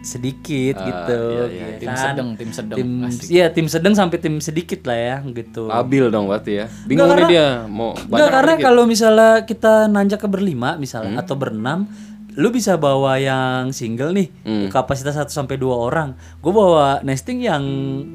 sedikit 0.00 0.74
gitu 0.78 1.20
iya, 1.46 1.66
ya 1.68 1.78
Tim 1.78 1.88
kan? 1.88 1.98
sedang, 2.00 2.28
tim 2.34 2.50
sedang. 2.50 2.76
tim 2.78 2.88
iya 3.28 3.46
tim 3.50 3.66
sedang 3.66 3.92
sampai 3.92 4.16
tim 4.16 4.40
sedikit 4.40 4.80
lah 4.84 4.96
ya 4.96 5.16
gitu. 5.26 5.68
Labil 5.68 6.08
dong 6.08 6.26
berarti 6.26 6.52
ya. 6.56 6.66
Bingung 6.84 7.06
Nggak, 7.06 7.16
nih 7.16 7.26
karena- 7.26 7.32
dia 7.60 7.68
mau 7.68 7.90
Enggak 7.92 8.08
banyak 8.08 8.30
karena 8.30 8.52
apa 8.52 8.62
kalau 8.62 8.82
misalnya 8.84 9.30
kita 9.42 9.59
nanjak 9.64 10.24
ke 10.24 10.28
berlima 10.28 10.74
misalnya 10.74 11.18
Hmm. 11.18 11.22
atau 11.22 11.34
berenam 11.34 11.84
lu 12.30 12.48
bisa 12.48 12.78
bawa 12.78 13.18
yang 13.18 13.74
single 13.74 14.14
nih 14.14 14.30
Hmm. 14.46 14.68
kapasitas 14.70 15.18
1 15.18 15.28
sampai 15.28 15.58
dua 15.58 15.74
orang. 15.76 16.14
Gue 16.38 16.54
bawa 16.54 17.02
nesting 17.02 17.42
yang 17.42 17.60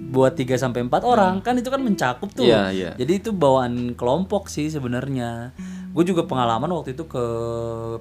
buat 0.09 0.33
3 0.33 0.55
sampai 0.55 0.87
empat 0.87 1.03
orang 1.03 1.43
kan 1.43 1.53
itu 1.53 1.67
kan 1.67 1.83
mencakup 1.83 2.31
tuh. 2.31 2.47
Hmm. 2.47 2.49
Iya, 2.49 2.61
iya. 2.71 2.91
Jadi 2.95 3.11
itu 3.19 3.29
bawaan 3.29 3.91
kelompok 3.93 4.47
sih 4.47 4.71
sebenarnya. 4.71 5.51
Gue 5.91 6.03
juga 6.03 6.23
pengalaman 6.23 6.71
waktu 6.71 6.95
itu 6.95 7.03
ke 7.05 7.25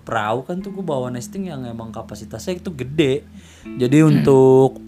perahu 0.01 0.43
kan 0.43 0.63
tuh 0.63 0.71
gue 0.71 0.83
bawa 0.83 1.11
nesting 1.11 1.51
yang 1.51 1.67
emang 1.67 1.91
kapasitasnya 1.91 2.59
itu 2.59 2.71
gede. 2.71 3.27
Jadi 3.67 3.99
Hmm. 3.99 4.09
untuk 4.15 4.79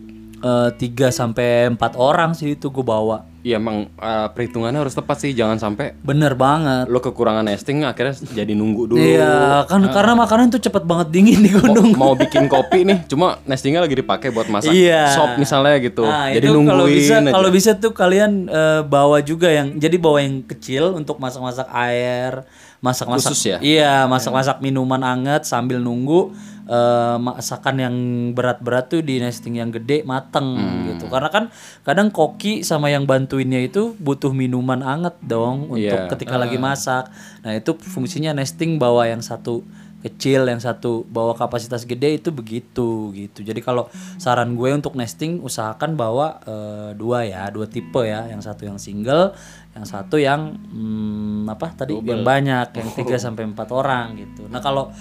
3 0.78 1.10
sampai 1.10 1.66
empat 1.68 1.98
orang 1.98 2.38
sih 2.38 2.54
itu 2.54 2.70
gue 2.70 2.86
bawa. 2.86 3.26
Iya 3.46 3.62
emang 3.62 3.86
eh, 3.94 4.28
perhitungannya 4.34 4.82
harus 4.82 4.90
tepat 4.90 5.22
sih 5.22 5.30
jangan 5.30 5.54
sampai 5.54 5.94
Bener 6.02 6.34
banget. 6.34 6.90
lo 6.90 6.98
kekurangan 6.98 7.46
nesting 7.46 7.86
akhirnya 7.86 8.18
jadi 8.34 8.52
nunggu 8.52 8.90
dulu. 8.90 8.98
Iya, 8.98 9.62
kan 9.64 9.86
karena 9.86 10.18
makanan 10.18 10.50
tuh 10.50 10.58
cepet 10.58 10.82
banget 10.82 11.14
dingin 11.14 11.38
di 11.38 11.54
Mau, 11.54 11.62
gunung. 11.62 11.90
mau 11.94 12.12
bikin 12.12 12.50
kopi 12.50 12.82
nih, 12.82 13.06
cuma 13.06 13.38
nestingnya 13.46 13.78
lagi 13.78 13.94
dipakai 13.94 14.34
buat 14.34 14.50
masak 14.50 14.74
Iya. 14.74 15.14
sop 15.14 15.38
misalnya 15.38 15.78
gitu. 15.78 16.02
Nah, 16.02 16.26
jadi 16.28 16.42
itu 16.42 16.58
nungguin 16.58 16.74
kalau 16.74 16.86
bisa 16.90 17.14
kalau 17.22 17.50
bisa 17.54 17.70
tuh 17.78 17.92
kalian 17.94 18.50
eh, 18.50 18.82
bawa 18.82 19.22
juga 19.22 19.46
yang 19.46 19.78
jadi 19.78 19.94
bawa 19.94 20.18
yang 20.20 20.42
kecil 20.42 20.98
untuk 20.98 21.22
masak-masak 21.22 21.70
air, 21.70 22.42
masak-masak 22.82 23.30
Khusus 23.30 23.46
ya? 23.46 23.58
Iya, 23.62 23.94
masak-masak 24.06 24.58
minuman 24.58 25.00
anget 25.00 25.46
sambil 25.46 25.78
nunggu 25.78 26.34
eh, 26.66 27.16
masakan 27.16 27.76
yang 27.78 27.96
berat-berat 28.34 28.90
tuh 28.90 29.00
di 29.00 29.22
nesting 29.22 29.54
yang 29.54 29.70
gede 29.70 30.02
mateng 30.02 30.58
Hmm. 30.58 30.82
gitu. 30.90 31.06
Karena 31.06 31.30
kan 31.30 31.44
kadang 31.82 32.10
koki 32.10 32.66
sama 32.66 32.90
yang 32.90 33.06
bantuinnya 33.06 33.62
itu 33.62 33.94
butuh 33.96 34.34
minuman 34.34 34.82
anget 34.82 35.14
dong 35.22 35.70
untuk 35.70 35.94
Iya. 35.94 36.10
ketika 36.10 36.34
lagi 36.34 36.58
masak. 36.58 37.06
Nah, 37.40 37.54
itu 37.54 37.70
fungsinya 37.72 38.34
nesting 38.34 38.76
bawa 38.76 39.06
yang 39.06 39.22
satu 39.22 39.62
kecil 39.96 40.46
yang 40.46 40.62
satu 40.62 41.02
bawa 41.02 41.34
kapasitas 41.34 41.82
gede 41.82 42.22
itu 42.22 42.30
begitu 42.30 43.10
gitu 43.10 43.42
jadi 43.42 43.58
kalau 43.58 43.90
saran 44.22 44.54
gue 44.54 44.70
untuk 44.70 44.94
nesting 44.94 45.42
usahakan 45.42 45.98
bawa 45.98 46.38
eh, 46.46 46.90
dua 46.94 47.26
ya 47.26 47.50
dua 47.50 47.66
tipe 47.66 48.06
ya 48.06 48.30
yang 48.30 48.38
satu 48.38 48.70
yang 48.70 48.78
single 48.78 49.34
yang 49.74 49.82
satu 49.82 50.14
yang 50.16 50.54
hmm, 50.54 51.50
apa 51.50 51.74
tadi 51.74 51.98
yang 51.98 52.22
banyak 52.22 52.70
yang 52.70 52.88
3 52.94 53.18
sampai 53.18 53.50
empat 53.50 53.66
orang 53.74 54.14
gitu 54.14 54.46
nah 54.46 54.62
kalau 54.62 54.94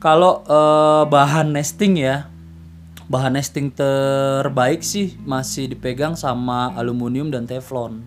kalau 0.00 0.42
eh, 0.48 1.04
bahan 1.06 1.52
nesting 1.52 2.00
ya 2.00 2.26
bahan 3.10 3.34
nesting 3.36 3.74
terbaik 3.74 4.80
sih 4.80 5.18
masih 5.22 5.70
dipegang 5.70 6.14
sama 6.14 6.72
aluminium 6.78 7.28
dan 7.30 7.44
teflon 7.44 8.06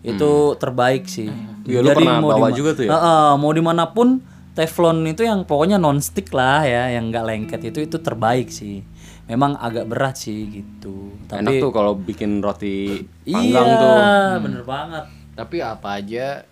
itu 0.00 0.56
terbaik 0.56 1.04
sih 1.04 1.28
Iya, 1.68 1.84
lu 1.84 1.88
pernah 1.92 2.18
bawa 2.24 2.48
juga 2.50 2.72
tuh 2.72 2.84
ya? 2.88 2.90
Heeh, 2.96 3.30
mau 3.36 3.52
di 3.52 3.60
mana 3.60 3.84
pun 3.92 4.18
teflon 4.56 5.04
itu 5.04 5.22
yang 5.22 5.44
pokoknya 5.44 5.76
non 5.76 6.00
stick 6.00 6.32
lah 6.32 6.64
ya, 6.64 6.88
yang 6.88 7.12
nggak 7.12 7.24
lengket 7.26 7.60
itu 7.68 7.84
itu 7.84 7.96
terbaik 8.00 8.48
sih. 8.48 8.80
Memang 9.28 9.54
agak 9.60 9.86
berat 9.86 10.18
sih 10.18 10.48
gitu. 10.50 11.14
Enak 11.30 11.46
Tapi 11.46 11.62
tuh 11.62 11.70
kalau 11.70 11.94
bikin 11.94 12.42
roti 12.42 13.06
iya, 13.28 13.38
panggang 13.38 13.68
tuh. 13.76 13.94
bener 14.42 14.62
banget. 14.66 15.04
Tapi 15.36 15.56
apa 15.62 15.88
aja 16.02 16.42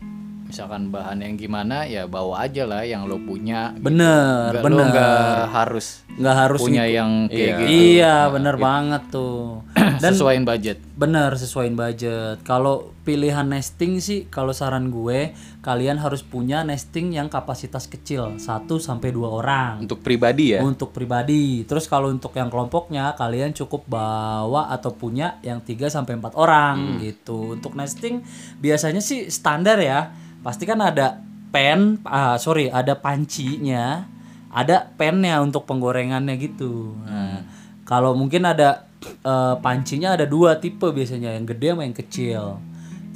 misalkan 0.49 0.89
bahan 0.89 1.21
yang 1.21 1.37
gimana 1.37 1.85
ya 1.85 2.09
bawa 2.09 2.43
aja 2.43 2.65
lah 2.65 2.81
yang 2.83 3.05
lo 3.05 3.21
punya. 3.21 3.77
Bener, 3.77 4.51
Nggak- 4.51 4.65
bener. 4.65 4.79
Lo 4.81 4.85
nggak 4.89 5.41
harus 5.53 5.87
nggak 6.19 6.37
harus 6.37 6.59
punya 6.59 6.83
ngikut- 6.83 6.97
yang 6.97 7.11
kayak 7.29 7.53
gitu. 7.55 7.71
Iya, 7.71 8.15
bener 8.29 8.57
banget 8.57 9.03
tuh. 9.09 9.63
Dan 10.03 10.11
Sesuaiin 10.11 10.43
budget. 10.43 10.79
bener 10.99 11.31
sesuaiin 11.33 11.75
budget. 11.75 12.43
Kalau 12.43 12.91
pilihan 13.05 13.47
nesting 13.47 14.03
sih, 14.03 14.27
kalau 14.27 14.51
saran 14.51 14.91
gue, 14.91 15.31
kalian 15.61 15.95
harus 15.97 16.21
punya 16.21 16.61
nesting 16.61 17.15
yang 17.15 17.27
kapasitas 17.27 17.87
kecil, 17.87 18.35
1 18.37 18.43
sampai 18.79 19.11
dua 19.11 19.31
orang. 19.33 19.73
Untuk 19.81 20.03
pribadi 20.03 20.55
ya. 20.55 20.61
Untuk 20.61 20.91
pribadi. 20.91 21.63
Terus 21.65 21.87
kalau 21.87 22.11
untuk 22.11 22.35
yang 22.35 22.49
kelompoknya, 22.49 23.15
kalian 23.15 23.55
cukup 23.55 23.87
bawa 23.87 24.69
atau 24.69 24.91
punya 24.93 25.39
yang 25.41 25.63
3 25.63 25.87
sampai 25.87 26.19
empat 26.19 26.35
orang 26.35 26.99
gitu. 27.01 27.55
Untuk 27.55 27.75
nesting 27.75 28.23
biasanya 28.59 28.99
sih 28.99 29.31
standar 29.31 29.79
ya. 29.79 30.11
Pasti 30.43 30.65
kan 30.65 30.79
ada 30.81 31.21
pen, 31.51 32.01
ah, 32.07 32.37
sorry, 32.37 32.69
ada 32.69 32.95
pancinya, 32.99 34.05
ada 34.53 34.89
pennya 34.97 35.41
untuk 35.41 35.65
penggorengannya 35.69 36.35
gitu. 36.41 36.97
Nah, 37.05 37.45
kalau 37.89 38.13
mungkin 38.17 38.45
ada 38.49 38.89
eh, 39.03 39.55
pancinya 39.61 40.15
ada 40.15 40.25
dua 40.29 40.61
tipe 40.61 40.89
biasanya, 40.89 41.35
yang 41.37 41.47
gede 41.49 41.75
sama 41.75 41.83
yang 41.85 41.97
kecil. 41.97 42.45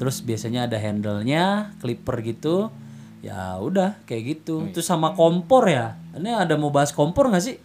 Terus 0.01 0.25
biasanya 0.25 0.67
ada 0.67 0.77
handle-nya, 0.81 1.77
clipper 1.79 2.25
gitu. 2.27 2.73
Ya 3.23 3.55
udah 3.63 4.03
kayak 4.03 4.23
gitu. 4.43 4.67
Terus 4.75 4.83
sama 4.83 5.15
kompor 5.15 5.71
ya. 5.71 5.95
Ini 6.19 6.43
ada 6.43 6.59
mau 6.59 6.75
bahas 6.75 6.91
kompor 6.91 7.31
nggak 7.31 7.45
sih? 7.45 7.57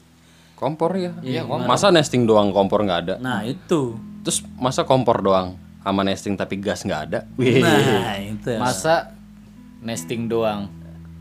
Kompor 0.53 0.93
ya. 0.97 1.17
Iya, 1.25 1.45
Masa 1.45 1.89
nesting 1.89 2.29
doang 2.29 2.53
kompor 2.53 2.85
nggak 2.85 2.99
ada? 3.09 3.15
Nah 3.17 3.41
itu. 3.41 3.97
Terus 4.21 4.45
masa 4.61 4.85
kompor 4.85 5.25
doang 5.25 5.57
sama 5.81 6.05
nesting 6.05 6.37
tapi 6.37 6.61
gas 6.61 6.85
nggak 6.85 7.01
ada? 7.09 7.19
Wih. 7.41 7.65
Nah 7.65 8.17
itu. 8.21 8.53
Masa 8.61 9.16
nesting 9.81 10.27
doang 10.27 10.67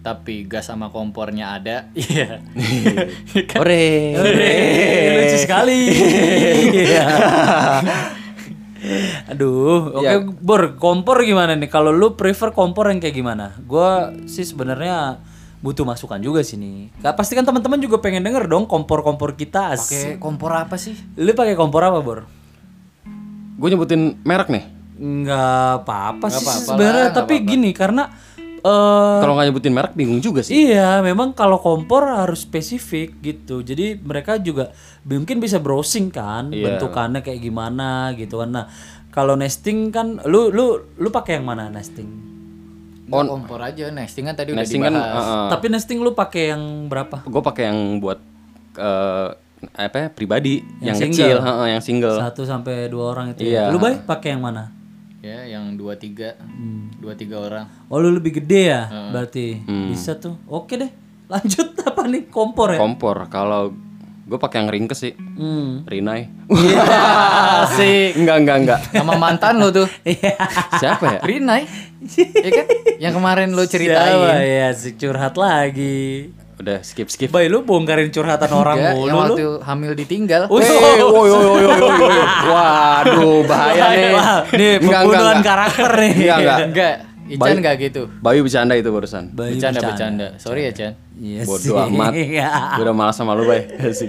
tapi 0.07 0.47
gas 0.47 0.71
sama 0.71 0.95
kompornya 0.95 1.59
ada. 1.59 1.91
Iya. 1.99 2.39
Ore. 3.59 4.15
Eh, 4.15 5.11
lucu 5.19 5.37
sekali. 5.43 5.91
Iya. 6.71 7.07
Aduh, 9.35 9.99
oke 9.99 10.39
Bor, 10.39 10.79
kompor 10.79 11.27
gimana 11.27 11.59
nih? 11.59 11.67
Kalau 11.67 11.91
lu 11.91 12.15
prefer 12.15 12.55
kompor 12.55 12.87
yang 12.87 13.03
kayak 13.03 13.19
gimana? 13.19 13.59
Gua 13.67 14.15
sih 14.31 14.47
sebenarnya 14.47 15.19
butuh 15.59 15.83
masukan 15.83 16.23
juga 16.23 16.47
sih 16.47 16.55
nih. 16.55 16.95
Gak 17.03 17.19
pasti 17.19 17.35
kan 17.35 17.43
teman-teman 17.43 17.83
juga 17.83 17.99
pengen 17.99 18.23
denger 18.23 18.47
dong 18.47 18.71
kompor-kompor 18.71 19.35
kita. 19.35 19.75
Pakai 19.75 20.23
kompor 20.23 20.55
apa 20.55 20.79
sih? 20.79 20.95
Lu 21.19 21.35
pakai 21.35 21.59
kompor 21.59 21.83
apa, 21.83 21.99
Bor? 21.99 22.31
Gue 23.59 23.69
nyebutin 23.75 24.23
merek 24.23 24.55
nih. 24.55 24.65
Nggak 24.97 25.83
apa-apa 25.83 26.27
sih 26.31 26.47
apa-apa 26.47 26.73
sebenarnya, 26.73 26.95
lah, 26.95 27.11
nggak 27.13 27.21
tapi 27.21 27.35
gini 27.43 27.71
karena 27.77 28.09
eh 28.67 29.19
Kalau 29.23 29.33
nggak 29.33 29.47
nyebutin 29.47 29.71
merek 29.71 29.95
bingung 29.95 30.19
juga 30.19 30.43
sih. 30.43 30.67
Iya, 30.69 30.99
memang 30.99 31.31
kalau 31.33 31.57
kompor 31.57 32.03
harus 32.03 32.43
spesifik 32.43 33.15
gitu. 33.21 33.63
Jadi 33.63 33.95
mereka 33.97 34.37
juga 34.37 34.75
mungkin 35.03 35.39
bisa 35.39 35.57
browsing 35.57 36.11
kan 36.11 36.51
Iya. 36.51 36.75
bentukannya 36.77 37.23
kayak 37.23 37.39
gimana 37.39 38.11
gitu 38.13 38.43
kan. 38.43 38.51
Nah, 38.51 38.67
kalau 39.09 39.33
nesting 39.33 39.89
kan 39.89 40.19
lu 40.27 40.51
lu 40.51 40.67
lu 40.93 41.09
pakai 41.09 41.39
yang 41.39 41.47
mana 41.47 41.71
nesting? 41.71 42.11
Nggak, 43.07 43.23
kompor 43.25 43.63
aja. 43.63 43.87
Nesting 43.89 44.27
kan 44.27 44.35
tadi 44.35 44.51
Nesting 44.51 44.83
udah 44.83 44.91
kan 44.91 44.95
dibahas. 44.99 45.27
Tapi 45.55 45.67
nesting 45.71 45.99
lu 46.03 46.11
pakai 46.11 46.51
yang 46.51 46.63
berapa? 46.91 47.23
gue 47.23 47.43
pakai 47.45 47.71
yang 47.71 47.79
buat 47.97 48.19
eh, 48.75 49.29
apa 49.73 49.97
ya, 49.97 50.09
pribadi 50.13 50.61
yang, 50.79 50.93
Yang 50.93 51.17
kecil, 51.17 51.39
single? 51.39 51.41
heeh, 51.41 51.67
yang 51.71 51.83
single. 51.83 52.17
Satu 52.19 52.43
sampai 52.45 52.91
dua 52.91 53.15
orang 53.15 53.33
itu. 53.33 53.47
Iya. 53.47 53.71
ya? 53.71 53.73
Lu 53.73 53.79
baik 53.79 54.05
pakai 54.05 54.37
yang 54.37 54.45
mana? 54.45 54.76
Ya, 55.27 55.43
yang 55.49 55.75
dua 55.75 55.95
tiga, 55.95 56.39
dua 56.97 57.13
tiga 57.13 57.43
orang. 57.43 57.67
Oh, 57.87 57.99
lu 57.99 58.15
lebih 58.15 58.39
gede 58.39 58.71
ya? 58.71 58.83
Berarti 59.11 59.59
bisa 59.91 60.15
tuh. 60.15 60.39
Oke 60.47 60.79
deh. 60.79 60.91
Lanjut 61.27 61.75
apa 61.85 62.07
nih? 62.07 62.31
Kompor 62.31 62.71
ya? 62.71 62.79
Kompor. 62.79 63.27
Kalau 63.27 63.75
gue 64.23 64.39
pakai 64.39 64.59
yang 64.61 64.71
ringkes 64.71 64.99
sih, 65.01 65.15
Hmm. 65.19 65.83
Rinai. 65.83 66.31
Asik. 67.63 68.17
enggak 68.17 68.37
enggak 68.39 68.57
enggak. 68.61 68.81
Sama 68.89 69.15
mantan 69.17 69.59
lo 69.59 69.69
tuh. 69.71 69.87
Iya. 70.07 70.35
Siapa 70.77 71.05
ya? 71.09 71.21
Rinai. 71.21 71.63
Iya 72.07 72.51
kan? 72.53 72.67
Yang 72.99 73.13
kemarin 73.13 73.49
lo 73.51 73.63
Siapa 73.63 73.73
ceritain. 73.73 74.39
ya 74.41 74.69
si 74.73 74.95
curhat 74.95 75.35
lagi. 75.35 76.31
Udah 76.57 76.81
skip 76.81 77.13
skip. 77.13 77.29
Bay 77.29 77.53
lu 77.53 77.69
bongkarin 77.69 78.09
curhatan 78.09 78.49
orang 78.49 78.81
Enggak, 78.81 78.95
mulu 78.97 79.07
yang 79.07 79.17
lu. 79.17 79.23
waktu 79.29 79.47
hamil 79.61 79.93
ditinggal. 79.93 80.43
Woi, 80.49 80.65
woi, 80.65 81.29
woi. 81.29 81.65
Waduh, 82.49 83.45
bahaya 83.45 83.85
nih. 83.93 84.13
Nih 84.57 84.73
pembunuhan 84.81 85.39
karakter 85.45 85.91
nih. 86.01 86.13
Enggak, 86.17 86.39
enggak. 86.41 86.59
Enggak, 86.65 86.95
Ican 87.27 87.57
enggak 87.59 87.75
gitu. 87.83 88.03
Bayu 88.23 88.41
bercanda 88.47 88.73
itu 88.73 88.89
barusan. 88.89 89.35
Bayu 89.35 89.59
Bercanda, 89.59 89.81
bercanda. 89.83 90.27
Sorry 90.39 90.71
ya, 90.71 90.73
Chan. 90.73 90.93
Iya 91.19 91.43
Bodoh 91.43 91.77
amat. 91.91 92.13
Iya. 92.15 92.49
Gue 92.79 92.85
udah 92.87 92.95
malas 92.95 93.17
sama 93.19 93.35
lu, 93.35 93.45
Bay. 93.45 93.67
Asik. 93.77 94.09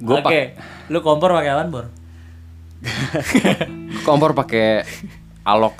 Gua 0.00 0.24
Oke, 0.24 0.56
lu 0.88 0.98
kompor 1.04 1.36
pakai 1.36 1.50
apa, 1.52 1.62
Bor? 1.68 1.86
Kompor 4.08 4.34
pakai 4.34 4.82
Alox. 5.46 5.76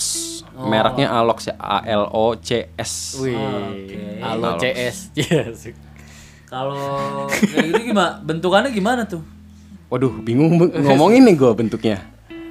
Oh. 0.62 0.70
Mereknya 0.70 1.10
Alox 1.10 1.50
ya, 1.50 1.58
A 1.58 1.82
L 1.82 2.06
O 2.14 2.38
C 2.38 2.70
S. 2.78 3.18
Wih. 3.18 3.34
Oke. 3.34 3.98
Halo 4.22 4.54
CS. 4.62 5.10
Yes. 5.18 5.74
Kalau 6.46 7.26
kayak 7.26 7.66
gitu 7.74 7.90
gimana? 7.90 8.22
Bentukannya 8.22 8.70
gimana 8.70 9.02
tuh? 9.02 9.26
Waduh, 9.90 10.22
bingung 10.22 10.54
ngomongin 10.70 11.26
nih 11.26 11.34
gue 11.34 11.50
bentuknya. 11.58 11.98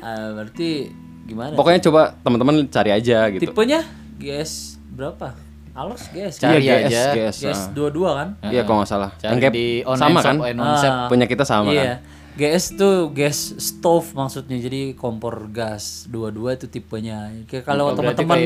Ah, 0.03 0.35
berarti 0.35 0.91
gimana? 1.23 1.55
Pokoknya 1.55 1.79
coba 1.87 2.01
teman-teman 2.19 2.67
cari 2.67 2.91
aja 2.91 3.31
gitu. 3.31 3.47
Tipenya 3.47 3.87
GS 4.19 4.81
berapa? 4.91 5.31
Alos 5.71 6.03
GS. 6.11 6.35
Cari 6.43 6.67
Iya, 6.67 6.75
GS, 6.83 6.91
aja. 6.91 7.03
GS. 7.15 7.35
GS 7.47 7.61
dua-dua 7.71 8.09
kan? 8.19 8.27
Iya, 8.51 8.67
kalau 8.67 8.83
nggak 8.83 8.91
salah. 8.91 9.15
Cari 9.15 9.31
Yang 9.31 9.39
kayak 9.39 9.53
di 9.55 9.67
online 9.87 10.03
sama 10.03 10.19
shop, 10.19 10.27
kan? 10.27 10.35
online 10.35 10.77
shop. 10.77 10.91
Ah. 10.91 11.07
Punya 11.07 11.25
kita 11.31 11.43
sama 11.47 11.69
iya. 11.71 11.81
kan? 11.81 11.97
GS 12.31 12.79
tuh 12.79 13.11
gas 13.11 13.53
stove 13.59 14.15
maksudnya 14.15 14.55
jadi 14.55 14.95
kompor 14.95 15.51
gas 15.51 16.07
dua-dua 16.07 16.55
itu 16.55 16.65
tipenya. 16.65 17.27
Kayak 17.43 17.67
kalau 17.67 17.91
teman-teman 17.91 18.37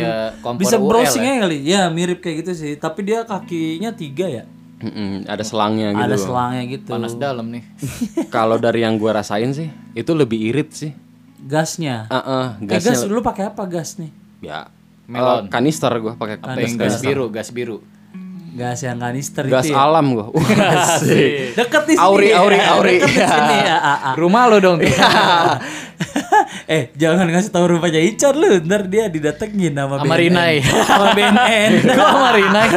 bisa 0.57 0.81
browsing 0.81 1.21
ya? 1.21 1.31
aja 1.31 1.41
kali. 1.45 1.57
Ya 1.61 1.81
mirip 1.87 2.19
kayak 2.19 2.45
gitu 2.45 2.51
sih. 2.57 2.73
Tapi 2.75 3.05
dia 3.05 3.21
kakinya 3.23 3.93
tiga 3.93 4.25
ya. 4.25 4.43
Mm-mm, 4.75 5.23
ada 5.25 5.39
selangnya 5.39 5.95
gitu. 5.95 6.03
Ada 6.03 6.15
selangnya 6.19 6.63
gitu. 6.67 6.89
Panas 6.91 7.13
dalam 7.15 7.47
nih. 7.47 7.63
Kalau 8.35 8.59
dari 8.59 8.83
yang 8.83 8.99
gua 8.99 9.23
rasain 9.23 9.55
sih, 9.55 9.71
itu 9.93 10.11
lebih 10.11 10.37
irit 10.51 10.69
sih. 10.75 10.91
Gasnya. 11.39 12.09
Ah, 12.09 12.19
Eh, 12.59 12.67
gasnya 12.67 12.97
gas 12.97 13.05
dulu 13.05 13.21
pakai 13.21 13.47
apa 13.47 13.63
gas 13.69 13.95
nih? 13.95 14.11
ya 14.43 14.69
Melon. 15.05 15.45
eh, 15.45 15.49
kanister 15.49 15.89
gua 16.01 16.13
pakai 16.17 16.41
gas 16.75 16.99
biru, 16.99 17.29
gas 17.31 17.49
biru. 17.53 17.79
Gas 18.55 18.87
yang 18.87 19.03
kanister 19.03 19.43
gas 19.51 19.67
itu 19.67 19.75
ya. 19.75 19.83
alam 19.83 20.15
gua. 20.15 20.31
Deket 21.59 21.83
di 21.91 21.93
sini. 21.99 22.07
Auri, 22.07 22.31
ya. 22.31 22.39
auri, 22.39 22.55
auri. 22.63 22.95
Deket 23.03 23.11
di 23.11 23.27
sini 23.27 23.57
ya. 23.67 23.75
ah, 23.83 23.91
ah. 23.99 24.13
Rumah 24.15 24.43
lo 24.47 24.57
dong. 24.63 24.79
eh 26.71 26.87
jangan 26.95 27.27
ngasih 27.27 27.51
tahu 27.51 27.75
rumahnya 27.75 27.99
Ican 27.99 28.31
lu 28.39 28.55
ntar 28.63 28.87
dia 28.87 29.11
didatengin 29.11 29.75
sama 29.75 29.99
Sama 29.99 30.15
BNN. 30.15 30.23
Rinai. 30.23 30.55
sama 30.87 31.05
BNN 31.11 31.71
Kok 31.83 32.07
sama 32.15 32.29
Rinai? 32.31 32.69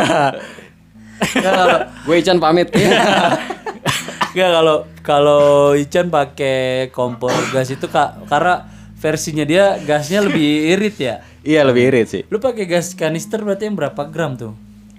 Gue 2.03 2.17
Ican 2.19 2.43
pamit. 2.43 2.75
Enggak 4.35 4.51
kalau 4.51 4.77
kalau 5.07 5.79
Ican 5.79 6.11
pakai 6.11 6.91
kompor 6.91 7.31
gas 7.55 7.71
itu 7.71 7.87
kak 7.87 8.27
karena 8.27 8.67
versinya 8.99 9.47
dia 9.47 9.79
gasnya 9.87 10.27
lebih 10.27 10.75
irit 10.75 10.97
ya 10.99 11.15
iya, 11.47 11.63
lebih 11.63 11.87
irit 11.95 12.07
sih. 12.11 12.23
lu 12.29 12.43
pakai 12.43 12.67
gas 12.67 12.99
kanister 12.99 13.39
berarti 13.47 13.71
yang 13.71 13.79
berapa 13.79 14.03
gram 14.11 14.35
tuh 14.35 14.59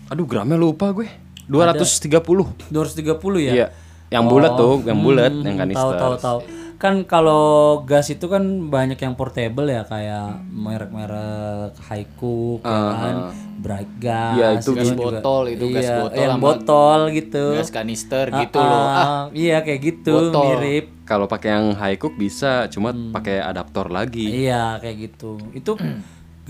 Aduh, 0.10 0.26
gramnya 0.26 0.58
lupa 0.58 0.90
gue. 0.92 1.08
230. 1.46 2.70
230 2.70 3.10
ya 3.40 3.54
Iya. 3.56 3.68
Yang 4.10 4.24
bulat 4.28 4.52
tuh, 4.56 4.82
yang 4.84 5.00
bulat, 5.00 5.34
yang 5.36 5.54
Hmm, 5.54 5.62
kanister. 5.66 5.86
tahu 5.86 5.94
tahu 5.96 6.16
tahu 6.18 6.40
kan 6.80 7.04
kalau 7.04 7.44
gas 7.84 8.08
itu 8.08 8.24
kan 8.26 8.40
banyak 8.66 8.96
yang 8.96 9.12
portable 9.14 9.68
ya 9.68 9.84
kayak 9.84 10.40
merek-merek 10.50 11.76
Haiku 11.84 12.64
kan 12.64 13.36
Bright 13.58 13.92
Gas 14.00 14.34
Iya, 14.34 14.48
itu 14.56 14.72
Gas 14.72 14.88
juga- 14.88 15.20
botol 15.20 15.44
itu, 15.50 15.66
gas 15.70 15.84
iya, 15.84 15.98
botol 16.00 16.16
yang 16.18 16.40
botol 16.40 17.00
gitu 17.12 17.44
Gas 17.54 17.70
kanister 17.70 18.26
Ah, 18.28 18.40
gitu 18.40 18.58
loh. 18.58 18.80
Ah, 18.80 18.96
ah, 18.96 19.24
iya 19.36 19.60
kayak 19.60 19.80
gitu 19.84 20.14
Botol. 20.32 20.44
mirip 20.56 20.86
Kalau 21.04 21.26
pakai 21.26 21.50
yang 21.52 21.68
high 21.74 21.98
cook 21.98 22.16
bisa, 22.16 22.66
cuma 22.68 22.90
Hmm. 22.90 23.10
pakai 23.12 23.42
adaptor 23.42 23.90
lagi. 23.90 24.46
Iya 24.46 24.78
kayak 24.78 24.98
gitu. 25.04 25.42
Itu 25.52 25.74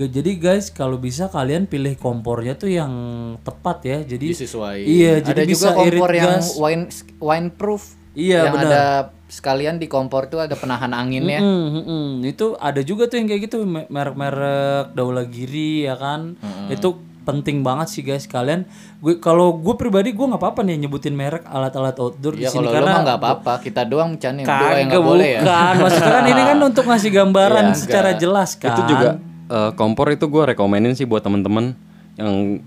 jadi 0.05 0.31
guys 0.35 0.69
kalau 0.69 0.95
bisa 0.95 1.27
kalian 1.27 1.65
pilih 1.65 1.95
kompornya 1.95 2.53
tuh 2.53 2.69
yang 2.69 2.91
tepat 3.39 3.77
ya. 3.83 3.97
Jadi 4.05 4.25
disesuaikan. 4.29 4.85
Iya, 4.85 5.11
ada 5.15 5.25
jadi 5.25 5.41
juga 5.43 5.51
bisa 5.51 5.67
kompor 5.73 5.87
irit 6.07 6.17
yang 6.17 6.33
gas. 6.37 6.47
wine 6.55 6.83
wine 7.17 7.47
proof. 7.49 7.83
Iya, 8.11 8.39
yang 8.43 8.53
benar. 8.53 8.65
ada 8.65 8.83
sekalian 9.27 9.75
di 9.75 9.85
kompor 9.85 10.25
tuh 10.25 10.39
ada 10.39 10.53
penahan 10.53 10.89
anginnya. 10.91 11.37
Mm, 11.37 11.45
mm, 11.45 11.83
mm. 11.83 12.11
Itu 12.25 12.53
ada 12.55 12.81
juga 12.81 13.05
tuh 13.05 13.17
yang 13.17 13.27
kayak 13.27 13.41
gitu 13.43 13.61
me- 13.61 13.85
merek-merek 13.87 14.91
Daula 14.91 15.23
Giri 15.23 15.83
ya 15.83 15.95
kan. 15.95 16.37
Itu 16.67 16.97
penting 17.21 17.61
banget 17.61 17.87
sih 17.87 18.01
guys 18.01 18.25
kalian 18.25 18.65
gue 18.97 19.21
kalau 19.21 19.53
gue 19.53 19.75
pribadi 19.75 20.09
gue 20.09 20.25
nggak 20.25 20.41
apa-apa 20.41 20.65
nih 20.65 20.81
nyebutin 20.81 21.13
merek 21.13 21.45
alat-alat 21.45 21.93
outdoor 21.95 22.33
di 22.33 22.41
Ya 22.41 22.49
sini 22.49 22.65
kalau 22.65 22.73
lo 22.73 22.73
karena 22.73 22.93
nggak 23.05 23.19
apa-apa, 23.21 23.53
kita 23.61 23.81
doang 23.85 24.17
Chan 24.17 24.33
yang 24.33 24.49
berdua 24.49 24.73
yang 24.73 24.89
nggak 24.89 25.05
boleh 25.05 25.29
ya. 25.29 25.39
bukan 25.39 25.73
maksudnya 25.77 26.09
kan 26.09 26.25
ini 26.25 26.41
kan 26.43 26.57
untuk 26.73 26.83
ngasih 26.83 27.11
gambaran 27.13 27.65
Iya, 27.67 27.77
secara 27.77 28.09
enggak. 28.09 28.21
jelas 28.23 28.49
kan 28.57 28.71
Itu 28.71 28.81
juga 28.87 29.09
eh, 29.49 29.71
kompor 29.73 30.07
itu 30.09 30.25
gue 30.25 30.43
rekomenin 30.47 30.93
sih 30.93 31.03
buat 31.03 31.19
temen-temen 31.19 31.73
yang 32.15 32.61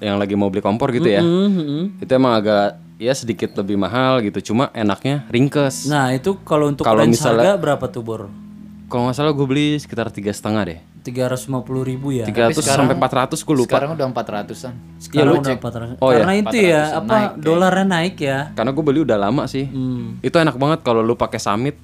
yang 0.00 0.16
lagi 0.16 0.34
mau 0.34 0.48
beli 0.48 0.60
kompor 0.60 0.90
gitu 0.90 1.06
ya. 1.06 1.20
Mhm. 1.20 2.00
Itu 2.00 2.10
emang 2.10 2.34
agak 2.34 2.76
ya 2.96 3.12
sedikit 3.12 3.52
lebih 3.54 3.76
mahal 3.76 4.20
gitu. 4.20 4.52
Cuma 4.52 4.68
enaknya 4.72 5.24
ringkes. 5.28 5.86
nah 5.86 6.10
itu 6.10 6.36
kalau 6.42 6.68
untuk 6.68 6.82
Kalau 6.82 7.00
range 7.00 7.16
misalnya- 7.16 7.52
harga 7.52 7.60
berapa 7.60 7.84
tuh 7.88 8.02
bor 8.02 8.22
Kalau 8.84 9.08
nggak 9.08 9.16
salah 9.16 9.32
gue 9.32 9.46
beli 9.48 9.74
sekitar 9.76 10.08
tiga 10.08 10.30
setengah 10.30 10.62
deh. 10.64 10.80
350 11.04 11.84
ribu 11.84 12.08
ya 12.10 12.24
300 12.24 12.64
sampai 12.64 12.96
400 12.96 13.36
gue 13.36 13.52
lupa. 13.54 13.76
Sekarang 13.76 13.92
udah 13.92 14.06
400-an. 14.08 14.72
sekarang 14.96 15.32
udah 15.36 15.52
400 15.52 16.00
Oh, 16.00 16.08
iya. 16.08 16.16
karena 16.16 16.32
itu 16.34 16.56
ya 16.56 16.82
apa 16.96 17.16
dolarnya 17.36 17.84
naik 17.86 18.16
ya 18.18 18.38
Karena 18.56 18.72
gue 18.72 18.80
beli 18.82 19.00
udah 19.04 19.18
lama 19.18 19.44
sih. 19.44 19.68
Hmm. 19.68 20.16
Itu 20.20 20.36
enak 20.38 20.56
banget 20.56 20.80
kalau 20.80 21.00
lu 21.00 21.12
pakai 21.12 21.36
summit 21.36 21.76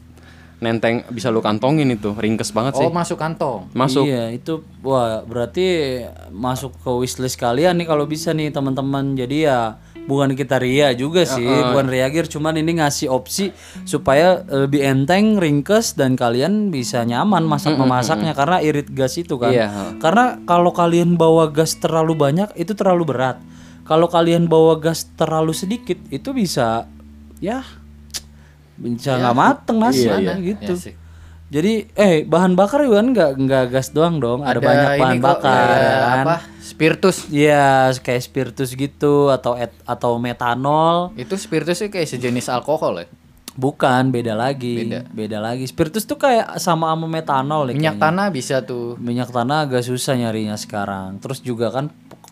nenteng 0.61 1.09
bisa 1.09 1.33
lu 1.33 1.41
kantongin 1.41 1.89
itu 1.89 2.13
ringkes 2.13 2.53
banget 2.53 2.77
sih. 2.77 2.87
Oh, 2.87 2.93
masuk 2.93 3.17
kantong. 3.17 3.73
Masuk. 3.73 4.05
Iya, 4.05 4.29
itu 4.37 4.61
wah 4.85 5.25
berarti 5.25 6.01
masuk 6.29 6.77
ke 6.85 6.91
wishlist 6.93 7.41
kalian 7.41 7.81
nih 7.81 7.89
kalau 7.89 8.05
bisa 8.05 8.37
nih 8.37 8.53
teman-teman. 8.53 9.17
Jadi 9.17 9.49
ya 9.49 9.81
bukan 10.05 10.37
kita 10.37 10.61
ria 10.61 10.93
juga 10.93 11.25
sih, 11.25 11.45
bukan 11.45 11.89
reagir 11.89 12.29
cuman 12.29 12.61
ini 12.61 12.77
ngasih 12.83 13.09
opsi 13.09 13.57
supaya 13.89 14.45
lebih 14.49 14.85
enteng, 14.85 15.41
ringkes 15.41 15.97
dan 15.97 16.13
kalian 16.19 16.69
bisa 16.69 17.09
nyaman 17.09 17.47
masak 17.49 17.81
memasaknya 17.81 18.37
karena 18.37 18.61
irit 18.61 18.93
gas 18.93 19.17
itu 19.17 19.41
kan. 19.41 19.55
Iya. 19.55 19.97
Karena 19.97 20.37
kalau 20.45 20.77
kalian 20.77 21.17
bawa 21.17 21.49
gas 21.49 21.79
terlalu 21.81 22.13
banyak 22.19 22.53
itu 22.61 22.77
terlalu 22.77 23.17
berat. 23.17 23.41
Kalau 23.89 24.07
kalian 24.07 24.47
bawa 24.47 24.79
gas 24.79 25.09
terlalu 25.17 25.57
sedikit 25.57 25.99
itu 26.15 26.31
bisa 26.37 26.85
ya 27.41 27.65
bisa 28.81 29.21
nggak 29.21 29.37
mateng 29.37 29.77
nasi 29.79 30.09
gitu. 30.41 30.73
Ya 30.73 30.81
sih. 30.81 30.95
Jadi 31.51 31.91
eh 31.99 32.23
bahan 32.23 32.55
bakar 32.55 32.87
juga 32.87 33.03
kan 33.03 33.09
nggak 33.11 33.31
nggak 33.43 33.65
gas 33.75 33.91
doang 33.91 34.23
dong, 34.23 34.47
ada, 34.47 34.63
banyak 34.63 34.87
ini 34.95 35.03
bahan 35.03 35.17
kok, 35.19 35.27
bakar. 35.27 35.67
ada 35.67 35.91
kan. 35.99 36.25
apa? 36.25 36.37
Spiritus. 36.63 37.27
Iya, 37.27 37.91
kayak 37.99 38.23
spiritus 38.23 38.71
gitu 38.79 39.35
atau 39.35 39.59
et, 39.59 39.75
atau 39.83 40.15
metanol. 40.23 41.11
Itu 41.19 41.35
spiritus 41.35 41.83
sih 41.83 41.91
kayak 41.91 42.07
sejenis 42.07 42.47
alkohol 42.55 43.03
ya. 43.03 43.07
Bukan, 43.59 44.15
beda 44.15 44.39
lagi. 44.39 44.87
Beda. 45.11 45.43
lagi. 45.43 45.67
Spiritus 45.67 46.07
tuh 46.07 46.23
kayak 46.23 46.63
sama 46.63 46.95
sama 46.95 47.11
metanol 47.11 47.67
ya. 47.67 47.75
Minyak 47.75 47.99
kayaknya. 47.99 48.07
tanah 48.07 48.27
bisa 48.31 48.57
tuh. 48.63 48.95
Minyak 49.03 49.35
tanah 49.35 49.67
agak 49.67 49.83
susah 49.83 50.15
nyarinya 50.15 50.55
sekarang. 50.55 51.19
Terus 51.19 51.43
juga 51.43 51.75
kan 51.75 51.91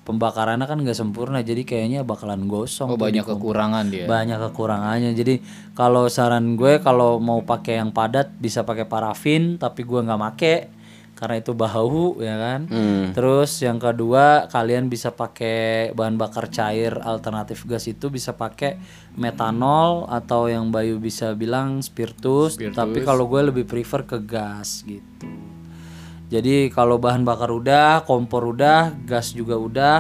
pembakarannya 0.09 0.65
kan 0.65 0.81
nggak 0.81 0.97
sempurna, 0.97 1.45
jadi 1.45 1.69
kayaknya 1.69 2.01
bakalan 2.01 2.49
gosong. 2.49 2.89
Oh, 2.89 2.97
banyak 2.97 3.29
kekurangan 3.29 3.93
dia. 3.93 4.09
banyak 4.09 4.41
kekurangannya. 4.49 5.13
Jadi 5.13 5.45
kalau 5.77 6.09
saran 6.09 6.57
gue 6.57 6.81
kalau 6.81 7.21
mau 7.21 7.45
pakai 7.45 7.77
yang 7.77 7.93
padat 7.93 8.33
bisa 8.41 8.65
pakai 8.65 8.89
parafin 8.89 9.61
tapi 9.61 9.85
gue 9.85 10.01
nggak 10.01 10.17
make 10.17 10.57
karena 11.19 11.43
itu 11.43 11.51
bau 11.53 12.17
ya 12.23 12.39
kan? 12.39 12.61
Terus 13.13 13.61
yang 13.61 13.77
kedua 13.77 14.49
kalian 14.49 14.89
bisa 14.89 15.13
pakai 15.13 15.91
bahan 15.93 16.15
bakar 16.17 16.49
cair 16.49 16.95
alternatif 16.95 17.69
gas 17.69 17.85
itu 17.91 18.09
bisa 18.09 18.33
pakai 18.33 18.81
metanol 19.19 20.07
atau 20.09 20.47
yang 20.49 20.71
Bayu 20.73 20.97
bisa 21.03 21.35
bilang 21.37 21.83
spiritus, 21.83 22.57
tapi 22.73 23.05
kalau 23.05 23.29
gue 23.29 23.51
lebih 23.51 23.69
prefer 23.69 24.07
ke 24.09 24.23
gas 24.25 24.87
gitu 24.89 25.28
jadi 26.29 26.69
kalau 26.69 27.01
bahan 27.01 27.25
bakar 27.25 27.49
udah 27.49 28.05
kompor 28.05 28.45
udah 28.49 28.93
gas 29.05 29.33
juga 29.33 29.57
udah 29.57 29.97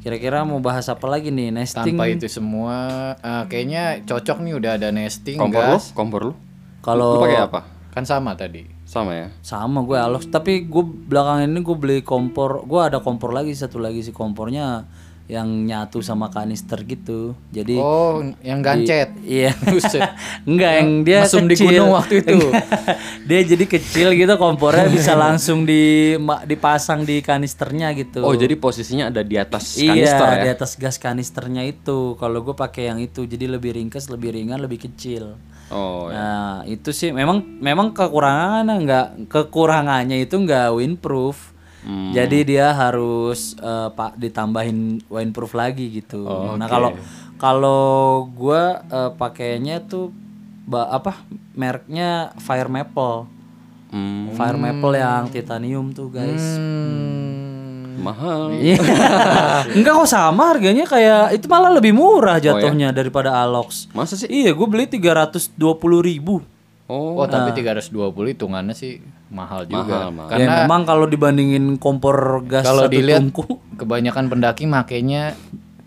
kira-kira 0.00 0.46
mau 0.46 0.62
bahas 0.62 0.86
apa 0.86 1.02
lagi 1.04 1.34
nih 1.34 1.50
nesting 1.50 1.98
Tanpa 1.98 2.06
itu 2.06 2.30
semua 2.30 2.76
eh, 3.18 3.42
kayaknya 3.50 4.06
cocok 4.06 4.38
nih 4.38 4.54
udah 4.54 4.70
ada 4.78 4.88
nesting 4.90 5.34
Kompor 5.34 5.62
lu? 5.66 5.76
gas. 5.76 5.84
Kompor 5.90 6.20
lu? 6.30 6.32
Kalau 6.78 7.18
Lu 7.18 7.26
pakai 7.26 7.42
apa? 7.42 7.60
Kan 7.90 8.06
sama 8.06 8.38
tadi. 8.38 8.62
Sama 8.86 9.18
ya. 9.18 9.28
sama 9.42 9.82
gue 9.82 9.98
Alox 9.98 10.30
tapi 10.30 10.62
gue 10.62 10.84
belakangan 10.86 11.50
ini 11.50 11.58
gue 11.58 11.74
beli 11.74 11.98
kompor 12.06 12.62
gue 12.62 12.78
ada 12.78 13.02
kompor 13.02 13.34
lagi 13.34 13.50
satu 13.50 13.82
lagi 13.82 13.98
sih 13.98 14.14
kompornya 14.14 14.86
yang 15.26 15.66
nyatu 15.66 15.98
sama 15.98 16.28
kanister 16.28 16.78
gitu 16.80 17.34
jadi 17.48 17.76
Oh, 17.76 18.22
yang 18.40 18.62
gancet. 18.62 19.10
iya 19.20 19.50
Buset. 19.56 19.98
enggak 20.48 20.72
yang 20.76 20.90
dia 21.02 21.18
Mesum 21.20 21.44
di 21.44 21.54
gunung 21.56 21.90
waktu 21.92 22.22
itu. 22.22 22.46
dia 23.24 23.40
jadi 23.42 23.64
kecil 23.64 24.14
gitu 24.14 24.34
kompornya 24.36 24.86
bisa 24.86 25.18
langsung 25.24 25.62
di 25.62 26.14
ma- 26.16 26.40
dipasang 26.40 27.02
di 27.02 27.18
kanisternya 27.18 27.90
gitu 27.92 28.22
Oh, 28.22 28.32
jadi 28.32 28.54
posisinya 28.54 29.10
ada 29.10 29.20
di 29.20 29.34
atas 29.34 29.74
iya 29.74 29.90
kanister 29.92 30.28
ya. 30.28 30.38
di 30.40 30.48
atas 30.52 30.70
gas 30.76 30.96
kanisternya 30.96 31.62
itu 31.64 32.14
kalau 32.14 32.40
gue 32.40 32.54
pakai 32.54 32.86
yang 32.86 32.98
itu 32.98 33.22
jadi 33.22 33.50
lebih 33.50 33.74
ringkas 33.74 34.06
lebih 34.06 34.30
ringan 34.32 34.58
lebih 34.58 34.78
kecil 34.80 35.34
Oh, 35.66 36.06
ya. 36.06 36.14
Nah 36.14 36.46
itu 36.64 36.94
sih 36.94 37.10
memang 37.10 37.42
memang 37.58 37.90
kekurangannya 37.90 38.74
nggak 38.78 39.06
kekurangannya 39.26 40.22
itu 40.22 40.38
nggak 40.38 40.70
windproof. 40.70 41.55
Hmm. 41.86 42.10
Jadi 42.10 42.42
dia 42.44 42.74
harus 42.74 43.54
eh, 43.54 43.88
pak 43.88 44.18
ditambahin 44.18 45.06
windproof 45.06 45.54
lagi 45.54 45.86
gitu. 45.94 46.26
Oh, 46.26 46.58
Nah 46.58 46.66
kalau 46.66 46.90
kalau 47.36 47.84
gua 48.28 48.82
eh, 48.84 49.10
pakainya 49.12 49.78
tuh 49.80 50.10
ba- 50.62 50.90
apa 50.90 51.22
mereknya 51.52 52.34
Fire 52.36 52.66
Maple. 52.66 53.30
Hmm, 53.86 54.34
Fire 54.34 54.58
Maple 54.58 54.94
yang 54.94 55.30
titanium 55.30 55.94
tuh 55.94 56.10
guys. 56.10 56.42
Hmm. 56.58 57.54
mahal. 57.96 58.52
Iya. 58.58 58.76
Enggak 59.72 59.94
kok 59.96 60.10
sama 60.10 60.52
harganya 60.52 60.84
kayak 60.84 61.32
itu 61.32 61.46
malah 61.46 61.70
lebih 61.70 61.90
murah 61.90 62.36
jatuhnya 62.36 62.90
daripada 62.90 63.32
Alox. 63.32 63.88
Masa 63.90 64.14
sih? 64.14 64.28
Iya, 64.28 64.52
gue 64.52 64.66
beli 64.66 64.84
320 64.84 65.56
ribu. 66.02 66.44
Oh, 66.86 67.16
Oh, 67.16 67.26
tapi 67.26 67.56
320 67.56 67.88
hitungannya 68.28 68.70
sih 68.70 69.00
mahal 69.30 69.66
juga. 69.66 70.06
Mahal, 70.06 70.10
mahal. 70.14 70.30
Karena 70.30 70.44
ya 70.46 70.56
memang 70.64 70.82
kalau 70.86 71.06
dibandingin 71.10 71.64
kompor 71.82 72.46
gas 72.46 72.62
kalau 72.62 72.86
satu 72.86 72.94
dilihat 72.94 73.22
tungku, 73.26 73.58
kebanyakan 73.74 74.30
pendaki 74.30 74.64
makainya 74.70 75.34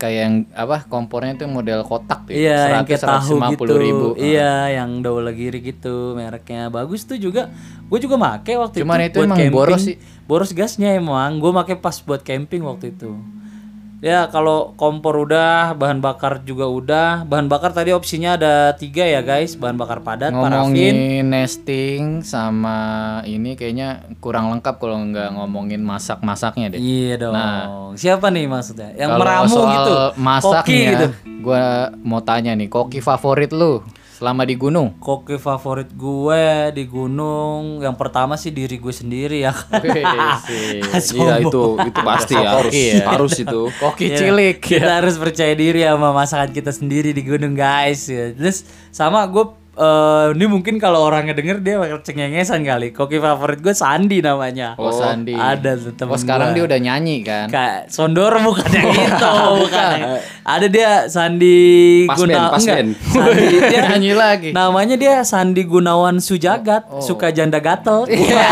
kayak 0.00 0.20
yang 0.24 0.34
apa 0.56 0.88
kompornya 0.88 1.36
itu 1.36 1.44
model 1.44 1.84
kotak 1.84 2.24
tuh. 2.24 2.32
iya 2.32 2.80
yang 2.80 2.88
kayak 2.88 3.04
tahu 3.04 3.36
gitu, 3.52 3.74
ribu. 3.76 4.06
iya 4.16 4.80
yang 4.80 5.04
double 5.04 5.28
giri 5.36 5.60
gitu 5.60 6.16
mereknya 6.16 6.72
bagus 6.72 7.04
tuh 7.04 7.20
juga, 7.20 7.52
gue 7.92 7.98
juga 8.00 8.16
make 8.16 8.56
waktu 8.56 8.80
Cuman 8.80 9.04
itu, 9.04 9.20
itu 9.20 9.28
emang 9.28 9.38
boros 9.52 9.84
sih. 9.84 10.00
boros 10.24 10.56
gasnya 10.56 10.96
emang, 10.96 11.36
gue 11.36 11.52
make 11.52 11.76
pas 11.76 11.92
buat 12.00 12.24
camping 12.24 12.64
waktu 12.64 12.96
itu. 12.96 13.12
Ya 14.00 14.32
kalau 14.32 14.72
kompor 14.80 15.12
udah, 15.28 15.76
bahan 15.76 16.00
bakar 16.00 16.40
juga 16.48 16.64
udah, 16.64 17.28
bahan 17.28 17.52
bakar 17.52 17.76
tadi 17.76 17.92
opsinya 17.92 18.40
ada 18.40 18.72
tiga 18.72 19.04
ya 19.04 19.20
guys, 19.20 19.60
bahan 19.60 19.76
bakar 19.76 20.00
padat, 20.00 20.32
parafin, 20.32 20.56
Ngomongin 20.56 20.96
nesting 21.28 22.24
sama 22.24 23.20
ini 23.28 23.60
kayaknya 23.60 24.08
kurang 24.24 24.48
lengkap 24.56 24.80
kalau 24.80 25.04
nggak 25.04 25.36
ngomongin 25.36 25.84
masak-masaknya 25.84 26.72
deh. 26.72 26.80
iya 26.80 27.20
dong. 27.20 27.36
Siapa 27.92 28.32
nih 28.32 28.48
maksudnya? 28.48 28.96
Yang 28.96 29.10
meramu 29.20 29.52
soal 29.52 29.68
gitu, 29.68 29.94
masaknya, 30.16 30.64
koki 30.64 30.80
gitu. 30.80 31.06
gua 31.44 31.92
mau 32.00 32.24
tanya 32.24 32.56
nih, 32.56 32.72
koki 32.72 33.04
favorit 33.04 33.52
lu 33.52 33.84
selama 34.20 34.44
di 34.44 34.52
gunung? 34.52 35.00
Koki 35.00 35.40
favorit 35.40 35.88
gue 35.96 36.76
di 36.76 36.84
gunung 36.84 37.80
yang 37.80 37.96
pertama 37.96 38.36
sih 38.36 38.52
diri 38.52 38.76
gue 38.76 38.92
sendiri 38.92 39.48
ya. 39.48 39.56
iya 41.16 41.40
itu 41.40 41.64
itu 41.80 42.00
pasti 42.04 42.36
ya, 42.36 42.60
harus 42.60 42.74
ya. 42.76 43.08
harus 43.08 43.32
itu. 43.40 43.60
Koki 43.80 44.12
Iya, 44.12 44.16
cilik. 44.20 44.60
Kita 44.60 45.00
harus 45.00 45.16
percaya 45.16 45.56
diri 45.56 45.88
sama 45.88 46.12
masakan 46.12 46.52
kita 46.52 46.68
sendiri 46.68 47.16
di 47.16 47.24
gunung 47.24 47.56
guys. 47.56 48.12
Ya. 48.12 48.36
Terus 48.36 48.68
sama 48.92 49.24
gue 49.24 49.56
eh, 49.80 50.26
ini 50.30 50.44
mungkin 50.44 50.76
kalau 50.76 51.00
orangnya 51.02 51.32
denger 51.32 51.58
dia 51.58 51.76
bakal 51.76 52.00
cengengesan 52.00 52.60
kali. 52.60 52.90
Koki 52.90 53.16
favorit 53.16 53.58
gue 53.58 53.72
Sandi 53.72 54.20
namanya. 54.20 54.76
Oh, 54.76 54.92
Sandi. 54.92 55.32
Ada 55.32 55.74
tuh 55.74 55.92
temen 55.94 56.12
Oh, 56.12 56.16
sekarang 56.16 56.50
gua. 56.50 56.54
dia 56.54 56.64
udah 56.66 56.78
nyanyi 56.78 57.16
kan? 57.20 57.46
Kayak 57.46 57.88
Sondor 57.88 58.36
bukan 58.38 58.68
yang 58.68 58.92
itu, 59.08 59.32
bukan. 59.58 59.96
Ada 60.42 60.66
dia 60.66 60.90
Sandi 61.06 61.58
Pas 62.04 62.14
Gunawan. 62.14 62.40
band, 62.42 62.52
pas 62.52 62.64
band. 62.66 62.88
Sandi 62.94 63.44
dia 63.72 63.80
nyanyi 63.88 64.12
lagi. 64.12 64.50
Namanya 64.50 64.94
dia 64.94 65.14
Sandi 65.22 65.62
Gunawan 65.62 66.18
Sujagat, 66.18 66.84
Oh. 66.86 67.00
suka 67.00 67.30
janda 67.30 67.56
gatel. 67.58 68.04
Iya. 68.12 68.48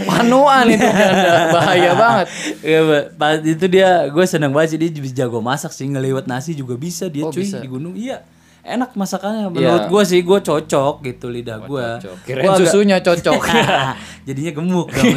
Panuan 0.00 0.64
itu 0.66 0.80
janda. 0.80 1.50
bahaya 1.50 1.92
banget. 1.94 2.26
Iya, 2.62 2.80
pas 3.12 3.36
itu 3.38 3.64
dia 3.66 3.88
gue 4.06 4.24
seneng 4.24 4.50
banget 4.50 4.68
sih 4.70 4.78
dia 4.78 4.90
bisa 4.92 5.14
jago 5.16 5.40
masak 5.40 5.70
sih 5.70 5.84
ngeliwat 5.84 6.24
nasi 6.24 6.52
juga 6.52 6.74
bisa 6.74 7.06
dia 7.06 7.22
Oh, 7.22 7.30
cuy 7.30 7.42
bisa. 7.42 7.58
di 7.58 7.68
gunung. 7.68 7.94
Iya. 7.94 8.22
Enak 8.70 8.94
masakannya 8.94 9.48
menurut 9.48 9.84
gue 9.86 10.02
sih 10.04 10.20
gue 10.20 10.38
cocok 10.38 10.94
gitu 11.02 11.26
lidah 11.26 11.58
gue. 11.60 11.86
Kirain 12.22 12.54
susunya 12.56 12.98
cocok. 12.98 13.40
Jadinya 14.26 14.52
gemuk 14.52 14.88
dong. 14.88 15.14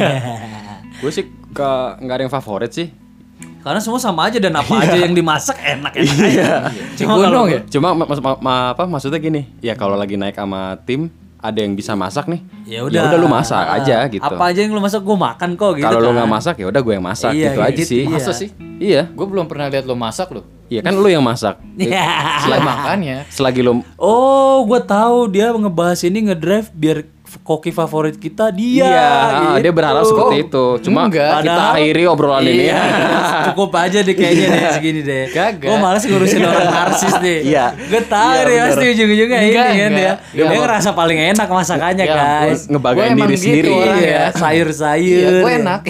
Gue 0.98 1.12
sih 1.12 1.24
ke 1.50 1.70
nggak 2.00 2.16
ada 2.16 2.24
yang 2.24 2.34
favorit 2.34 2.72
sih. 2.72 2.90
Karena 3.60 3.80
semua 3.80 3.96
sama 3.96 4.28
aja 4.28 4.38
dan 4.38 4.52
apa 4.52 4.76
aja 4.76 4.98
yang 4.98 5.16
dimasak 5.16 5.56
enak 5.56 5.96
enak 5.96 6.18
aja. 6.20 6.68
Di 6.94 7.04
gunung 7.04 7.48
ya? 7.48 7.64
Cuma 7.70 7.96
ma- 7.96 8.04
ma- 8.04 8.40
ma- 8.42 8.70
apa 8.72 8.84
maksudnya 8.84 9.18
gini, 9.18 9.48
ya 9.60 9.72
kalau 9.74 9.96
lagi 9.96 10.20
naik 10.20 10.36
sama 10.36 10.76
tim 10.84 11.08
ada 11.40 11.60
yang 11.60 11.72
bisa 11.72 11.96
masak 11.96 12.28
nih. 12.28 12.44
Ya 12.66 12.80
udah. 12.84 13.08
udah 13.08 13.20
lu 13.20 13.28
masak 13.28 13.60
Ah, 13.62 13.80
aja 13.80 14.04
gitu. 14.08 14.20
Apa 14.20 14.52
aja 14.52 14.60
yang 14.60 14.72
lu 14.72 14.80
masak 14.80 15.00
gue 15.00 15.16
makan 15.18 15.50
kok 15.56 15.72
gitu 15.76 15.86
Kalau 15.86 16.00
lu 16.00 16.08
kan. 16.10 16.16
nggak 16.18 16.32
masak 16.32 16.56
ya 16.60 16.66
udah 16.68 16.82
gue 16.82 16.94
yang 16.94 17.04
masak 17.04 17.32
Iya, 17.32 17.40
gitu 17.42 17.56
kayak 17.56 17.68
aja 17.68 17.76
gitu. 17.78 17.88
sih. 17.88 18.02
Iya. 18.02 18.16
Masa 18.16 18.32
sih? 18.34 18.50
Iya. 18.80 19.02
Gue 19.12 19.26
belum 19.28 19.46
pernah 19.48 19.68
lihat 19.68 19.84
lo 19.84 19.96
masak 19.96 20.28
lo. 20.32 20.42
Iya 20.74 20.82
kan 20.82 20.98
lu 20.98 21.06
yang 21.06 21.22
masak. 21.22 21.62
Iya. 21.78 22.42
Selain 22.42 22.66
makannya. 22.66 23.30
Selagi 23.30 23.62
lu 23.62 23.86
Oh, 24.02 24.66
gue 24.66 24.82
tahu 24.82 25.30
dia 25.30 25.54
ngebahas 25.54 26.02
ini 26.02 26.34
ngedrive 26.34 26.74
biar 26.74 26.98
koki 27.42 27.70
favorit 27.70 28.16
kita 28.16 28.50
dia. 28.50 28.86
Iya, 28.86 29.10
gitu. 29.34 29.64
dia 29.64 29.72
berharap 29.72 30.04
seperti 30.04 30.36
itu. 30.44 30.66
Cuma 30.82 31.08
Enggak. 31.08 31.42
kita 31.42 31.50
Padahal- 31.50 31.74
akhiri 31.76 32.04
obrolan 32.06 32.44
ini 32.44 32.64
Iya, 32.64 32.76
ya. 32.76 32.82
cukup 33.50 33.72
aja 33.74 34.00
deh 34.00 34.14
kayaknya 34.14 34.48
deh 34.48 34.64
segini 34.72 35.02
deh. 35.02 35.24
Kagak. 35.30 35.66
Gue 35.66 35.78
malas 35.78 36.04
ngurusin 36.04 36.42
orang 36.42 36.70
narsis 36.70 37.14
deh. 37.18 37.40
Iya. 37.42 37.66
Gue 37.74 38.02
tahu 38.04 38.30
Iya, 38.30 38.42
deh 38.44 38.58
pasti 38.62 38.86
ujung-ujungnya 38.88 39.38
ini 39.40 39.50
Enggak, 39.50 39.66
kan 39.66 39.74
dia. 39.74 39.88
enggak. 39.88 40.16
Dia, 40.34 40.60
ngerasa 40.60 40.90
paling 40.92 41.20
enak 41.32 41.48
masakannya 41.48 42.06
Ya 42.06 42.14
guys. 42.14 42.62
Ngebagain 42.68 43.14
diri 43.16 43.34
gitu 43.34 43.42
sendiri. 43.42 43.70
orang 43.72 43.98
Iya, 43.98 44.12
ya. 44.12 44.26
sayur-sayur. 44.34 45.32
Iya, 45.32 45.42
gue 45.42 45.52
enak. 45.58 45.82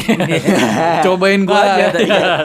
Cobain 1.06 1.42
gue 1.42 1.56
aja. 1.56 1.88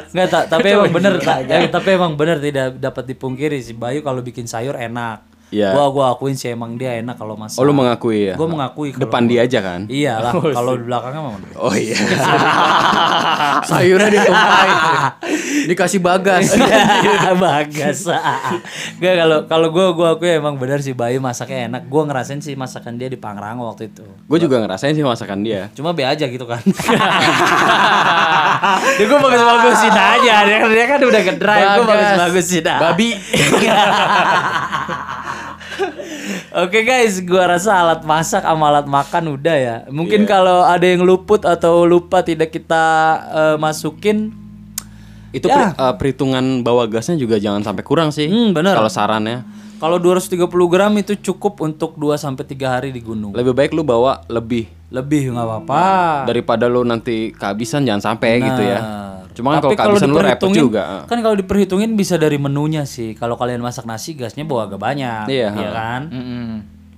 Enggak, 0.09 0.29
tak, 0.29 0.43
tapi 0.49 0.67
emang 0.71 0.91
bener, 0.91 1.13
tak, 1.19 1.39
tapi 1.71 1.89
emang 1.91 2.13
bener 2.15 2.39
tidak 2.39 2.79
dapat 2.79 3.05
dipungkiri 3.07 3.59
si 3.59 3.73
Bayu 3.73 4.01
kalau 4.01 4.21
bikin 4.21 4.45
sayur 4.45 4.75
enak. 4.75 5.38
Iya. 5.49 5.73
Gua 5.73 5.89
gua 5.89 6.07
akuin 6.13 6.33
sih 6.33 6.49
emang 6.49 6.77
dia 6.77 6.97
enak 6.97 7.17
kalau 7.17 7.33
masak. 7.33 7.57
Oh 7.57 7.65
lu 7.65 7.73
mengakui 7.73 8.29
ya? 8.29 8.35
Gua 8.35 8.45
mengakui 8.47 8.93
Depan 8.93 9.23
gua- 9.23 9.31
dia 9.31 9.41
aja 9.43 9.59
kan? 9.59 9.81
Iya 9.87 10.15
lah, 10.21 10.33
kalau 10.37 10.73
di 10.75 10.85
belakangnya 10.85 11.21
mah. 11.23 11.33
Oh 11.57 11.73
iya. 11.73 11.97
Sayurnya 13.69 14.09
ditumpahin. 14.11 14.77
Dikasih 15.67 16.01
bagas. 16.01 16.53
Iya, 16.99 17.33
Bagas. 17.33 18.05
Gak 18.97 19.15
kalau 19.17 19.39
kalau 19.47 19.69
gue 19.71 19.87
gue 19.95 20.09
aku 20.11 20.25
emang 20.27 20.57
bener 20.57 20.81
sih 20.81 20.93
Bayu 20.93 21.19
masaknya 21.19 21.69
enak. 21.69 21.83
Gue 21.87 22.03
ngerasain 22.03 22.39
sih 22.39 22.53
masakan 22.53 22.97
dia 22.97 23.07
di 23.07 23.17
Pangrango 23.17 23.65
waktu 23.67 23.89
itu. 23.89 24.03
gue 24.03 24.39
juga 24.39 24.59
ngerasain 24.59 24.93
sih 24.93 25.01
masakan 25.01 25.41
dia. 25.41 25.71
Cuma 25.73 25.93
be 25.93 26.03
aja 26.03 26.25
gitu 26.25 26.45
kan. 26.45 26.59
ya 28.99 29.05
gue 29.05 29.19
bagus-bagusin 29.19 29.93
aja. 29.93 30.35
Dia, 30.43 30.57
kan- 30.59 30.71
dia 30.71 30.87
kan 30.87 30.99
udah 31.01 31.21
ngedrive, 31.23 31.67
gue 31.67 31.85
Bagas. 31.85 31.89
bagus-bagusin 31.89 32.63
aja. 32.63 32.77
Babi. 32.83 33.09
Oke 36.59 36.83
guys, 36.83 37.23
gua 37.23 37.47
rasa 37.49 37.71
alat 37.77 38.03
masak 38.03 38.43
sama 38.43 38.67
alat 38.67 38.83
makan 38.85 39.31
udah 39.33 39.57
ya. 39.57 39.77
Mungkin 39.89 40.27
Iya. 40.27 40.29
kalau 40.29 40.59
ada 40.61 40.83
yang 40.83 41.03
luput 41.03 41.45
atau 41.45 41.85
lupa 41.85 42.19
tidak 42.21 42.51
kita 42.51 42.85
eh, 43.31 43.57
masukin 43.57 44.35
Itu 45.29 45.45
Ya. 45.45 45.71
per- 45.71 45.77
eh, 45.77 45.95
perhitungan 45.95 46.65
bawa 46.65 46.89
gasnya 46.89 47.15
juga 47.15 47.37
jangan 47.37 47.61
sampai 47.61 47.85
kurang 47.85 48.09
sih. 48.09 48.27
Hmm, 48.27 48.51
bener. 48.51 48.73
Kalau 48.73 48.89
sarannya, 48.89 49.45
kalau 49.77 50.01
230 50.01 50.49
gram 50.67 50.89
itu 50.97 51.15
cukup 51.15 51.61
untuk 51.61 51.95
2 51.95 52.17
sampai 52.17 52.43
3 52.43 52.67
hari 52.71 52.89
di 52.91 52.99
gunung. 52.99 53.37
lebih 53.37 53.53
baik 53.53 53.71
lu 53.71 53.85
bawa 53.85 54.25
lebih 54.27 54.67
Lebih 54.89 55.31
nggak 55.31 55.45
apa-apa. 55.45 55.85
daripada 56.25 56.65
lu 56.65 56.81
nanti 56.83 57.31
kehabisan 57.31 57.85
jangan 57.85 58.01
sampai 58.09 58.41
gitu 58.41 58.63
ya. 58.65 58.81
Cuma 59.39 59.55
kan 59.55 59.63
Tapi 59.63 59.75
kalau 59.75 59.95
kehabisan 59.95 60.11
lu 60.11 60.19
repot 60.19 60.51
juga. 60.51 61.07
Kan 61.07 61.23
kalau 61.23 61.33
diperhitungin 61.33 61.95
bisa 61.95 62.19
dari 62.19 62.37
menunya 62.37 62.83
sih. 62.83 63.15
Kalau 63.15 63.35
kalian 63.35 63.59
masak 63.59 63.87
nasi 63.87 64.13
gasnya 64.13 64.43
bawa 64.43 64.67
agak 64.67 64.77
banyak, 64.77 65.31
Iya, 65.31 65.49
iya 65.49 65.69
ha. 65.69 65.73
kan? 65.73 66.03
Mm-mm. 66.11 66.51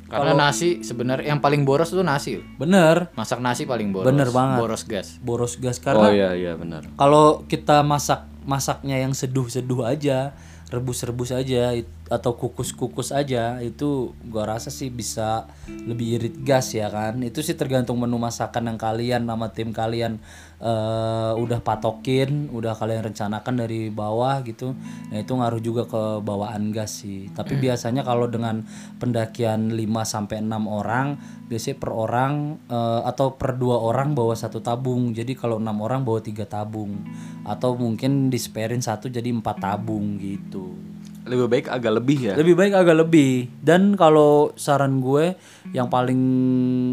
Karena 0.09 0.33
nasi 0.35 0.81
sebenarnya 0.81 1.29
yang 1.29 1.39
paling 1.39 1.63
boros 1.63 1.87
tuh 1.87 2.01
nasi. 2.01 2.41
Bener, 2.57 3.13
Masak 3.13 3.39
nasi 3.39 3.63
paling 3.63 3.93
boros. 3.93 4.09
Bener 4.09 4.27
banget. 4.29 4.59
Boros 4.59 4.83
gas. 4.85 5.09
boros 5.21 5.55
gas 5.55 5.79
Oh 5.79 5.85
karena 5.85 6.09
iya 6.11 6.31
iya 6.35 6.53
benar. 6.55 6.83
kalau 6.97 7.45
kita 7.45 7.85
masak 7.85 8.25
masaknya 8.43 8.99
yang 8.99 9.13
seduh-seduh 9.13 9.85
aja 9.85 10.33
rebus-rebus 10.67 11.31
aja 11.31 11.71
it- 11.73 11.93
atau 12.11 12.35
kukus-kukus 12.35 13.15
aja 13.15 13.63
itu 13.63 14.11
gua 14.27 14.59
rasa 14.59 14.67
sih 14.67 14.91
bisa 14.91 15.47
lebih 15.71 16.19
irit 16.19 16.37
gas 16.43 16.75
ya 16.75 16.91
kan. 16.91 17.23
Itu 17.23 17.39
sih 17.47 17.55
tergantung 17.55 18.03
menu 18.03 18.19
masakan 18.19 18.75
yang 18.75 18.79
kalian 18.83 19.23
sama 19.31 19.55
tim 19.55 19.71
kalian 19.71 20.19
eh, 20.59 21.33
udah 21.39 21.63
patokin 21.63 22.51
udah 22.51 22.75
kalian 22.75 23.15
rencanakan 23.15 23.55
dari 23.63 23.95
bawah 23.95 24.43
gitu. 24.43 24.75
Nah 25.15 25.23
itu 25.23 25.33
ngaruh 25.39 25.63
juga 25.63 25.87
ke 25.87 26.03
bawaan 26.27 26.75
gas 26.75 27.07
sih. 27.07 27.31
Tapi 27.31 27.55
biasanya 27.63 28.03
kalau 28.03 28.27
dengan 28.27 28.67
pendakian 28.99 29.71
5 29.79 29.79
sampai 30.03 30.43
6 30.43 30.51
orang 30.67 31.15
biasanya 31.47 31.79
per 31.79 31.91
orang 31.95 32.59
eh, 32.67 33.01
atau 33.07 33.39
per 33.39 33.55
dua 33.55 33.79
orang 33.79 34.19
bawa 34.19 34.35
satu 34.35 34.59
tabung. 34.59 35.15
Jadi 35.15 35.39
kalau 35.39 35.63
enam 35.63 35.79
orang 35.79 36.03
bawa 36.03 36.19
tiga 36.19 36.43
tabung. 36.43 37.07
Atau 37.47 37.79
mungkin 37.79 38.35
disperin 38.35 38.83
satu 38.83 39.07
jadi 39.07 39.31
empat 39.31 39.63
tabung 39.63 40.19
gitu 40.19 40.90
Lebih 41.21 41.47
baik 41.47 41.67
agak 41.69 41.93
lebih 41.95 42.19
ya. 42.23 42.35
lebih 42.35 42.55
baik 42.55 42.73
agak 42.73 42.97
lebih 42.99 43.33
dan 43.61 43.93
kalau 43.93 44.53
saran 44.55 44.99
gue 44.99 45.37
yang 45.71 45.87
paling 45.87 46.23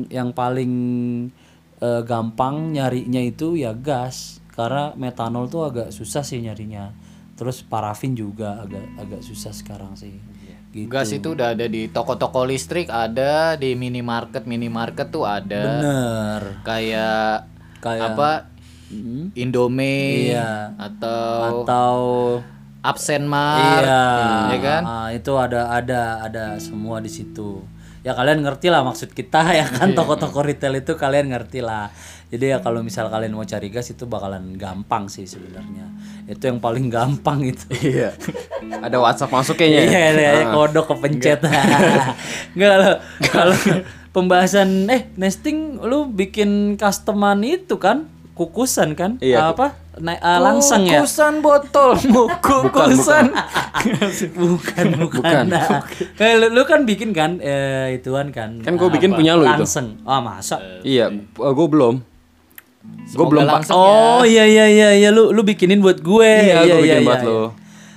yang 0.08 0.32
paling 0.32 0.74
eh, 1.78 2.02
gampang 2.04 2.74
nyarinya 2.74 3.20
itu 3.20 3.56
ya 3.56 3.72
gas 3.72 4.44
karena 4.52 4.92
metanol 4.94 5.46
tuh 5.46 5.64
agak 5.64 5.90
susah 5.90 6.22
sih 6.22 6.42
nyarinya 6.42 6.92
terus 7.38 7.62
parafin 7.62 8.12
juga 8.12 8.60
agak 8.60 8.86
agak 8.98 9.22
susah 9.22 9.54
sekarang 9.54 9.94
sih 9.94 10.18
gitu 10.68 10.90
Gas 10.90 11.10
itu 11.10 11.32
udah 11.32 11.56
ada 11.56 11.66
di 11.66 11.88
toko-toko 11.88 12.44
listrik, 12.44 12.86
ada 12.88 13.56
di 13.56 13.74
minimarket, 13.74 14.46
minimarket 14.46 15.10
tuh 15.10 15.24
ada. 15.24 15.80
bener 15.80 16.42
Kayak 16.62 17.50
Kayak- 17.80 18.14
apa? 18.14 18.32
Mm. 18.88 19.34
Indomie 19.34 20.30
Iya. 20.30 20.76
atau 20.78 21.64
atau 21.64 21.96
Absenmar. 22.82 23.82
iya 23.84 24.04
ya 24.54 24.58
kan? 24.62 24.82
Ah, 24.86 25.08
itu 25.12 25.32
ada 25.36 25.72
ada 25.72 26.22
ada 26.22 26.46
semua 26.58 27.02
di 27.02 27.10
situ 27.10 27.62
ya 28.06 28.16
kalian 28.16 28.40
ngerti 28.40 28.72
lah 28.72 28.88
maksud 28.88 29.12
kita 29.12 29.44
ya 29.60 29.68
kan 29.68 29.92
toko-toko 29.92 30.40
retail 30.40 30.80
itu 30.80 30.96
kalian 30.96 31.28
ngerti 31.28 31.60
lah 31.60 31.92
jadi 32.32 32.56
ya 32.56 32.58
kalau 32.64 32.80
misal 32.80 33.12
kalian 33.12 33.36
mau 33.36 33.44
cari 33.44 33.68
gas 33.68 33.92
itu 33.92 34.08
bakalan 34.08 34.56
gampang 34.56 35.12
sih 35.12 35.28
sebenarnya 35.28 35.92
itu 36.28 36.44
yang 36.44 36.60
paling 36.64 36.88
gampang 36.88 37.44
itu 37.44 37.68
Iya. 37.72 38.16
Ada 38.84 39.00
WhatsApp 39.00 39.32
masuk 39.32 39.56
kayaknya. 39.56 39.80
ya? 39.80 39.88
Iya, 39.88 40.00
iya, 40.12 40.32
iya, 40.44 40.46
kodok 40.52 40.92
kepencet. 40.92 41.40
Enggak 42.56 42.70
kalau 42.76 42.92
kalau 43.32 43.56
pembahasan 44.12 44.92
eh 44.92 45.08
nesting 45.16 45.80
lu 45.80 46.12
bikin 46.12 46.76
customan 46.76 47.40
itu 47.48 47.80
kan? 47.80 48.12
Kukusan 48.36 48.94
kan? 49.00 49.16
Iya. 49.24 49.56
Apa? 49.56 49.72
Naik 49.98 50.20
ah, 50.22 50.40
langsang 50.40 50.86
ya? 50.86 51.02
Kukusan 51.02 51.42
botolmu, 51.42 52.30
kukusan. 52.46 53.34
bukan, 54.34 54.86
bukan. 55.02 55.44
Nah, 55.50 55.82
eh, 56.18 56.34
lu, 56.38 56.54
lu 56.54 56.62
kan 56.64 56.86
bikin 56.86 57.12
kan 57.12 57.42
eh, 57.42 57.98
ituan 57.98 58.30
kan. 58.30 58.62
Kan 58.62 58.78
gua 58.78 58.90
bikin 58.90 59.14
punya 59.14 59.34
lu 59.34 59.44
itu. 59.44 59.66
Langseng. 59.66 59.98
Ah, 60.06 60.22
masa? 60.22 60.62
Iya, 60.82 61.10
gue 61.34 61.68
belum. 61.68 62.02
Gue 63.08 63.26
belum 63.28 63.44
langsung 63.44 63.76
Oh, 63.76 64.24
iya 64.24 64.48
iya 64.48 64.66
iya 64.68 64.90
iya 64.96 65.10
lu 65.12 65.36
lu 65.36 65.44
bikinin 65.44 65.80
buat 65.80 66.00
gue. 66.00 66.32
Iya, 66.46 66.64
gue 66.64 66.80
bikin 66.84 67.04
buat 67.04 67.22
iya. 67.24 67.28
lo. 67.28 67.42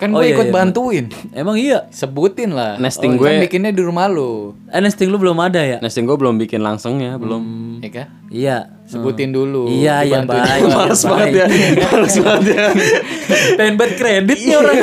Kan 0.01 0.17
Oh, 0.17 0.25
gue 0.25 0.33
iya, 0.33 0.35
ikut 0.35 0.49
iya. 0.49 0.55
bantuin. 0.55 1.07
Emang 1.31 1.57
iya. 1.61 1.79
Sebutin 1.93 2.57
lah. 2.57 2.81
Nesting 2.81 3.15
Oh, 3.15 3.23
kan 3.23 3.37
gue- 3.37 3.45
bikinnya 3.45 3.71
di 3.71 3.83
rumah 3.85 4.09
lu. 4.09 4.57
Eh, 4.73 4.81
nesting 4.81 5.13
lu 5.13 5.21
belum 5.21 5.37
ada 5.37 5.61
ya? 5.61 5.77
Nesting 5.79 6.09
gue 6.09 6.17
belum 6.17 6.41
bikin 6.41 6.65
langsung 6.65 6.99
ya, 6.99 7.21
belum. 7.21 7.45
Ya 7.85 7.91
kan? 7.93 8.07
Iya. 8.33 8.57
Sebutin 8.91 9.31
dulu. 9.31 9.71
Iya, 9.71 10.03
iya, 10.03 10.27
baik. 10.27 10.67
Males 10.67 11.03
banget 11.07 11.29
ya. 11.33 11.47
Males 11.79 12.17
banget 12.19 12.45
ya. 12.51 12.67
pengen 13.59 13.75
banget 13.79 13.95
kredit 13.97 14.39
nih 14.43 14.57
orang 14.59 14.77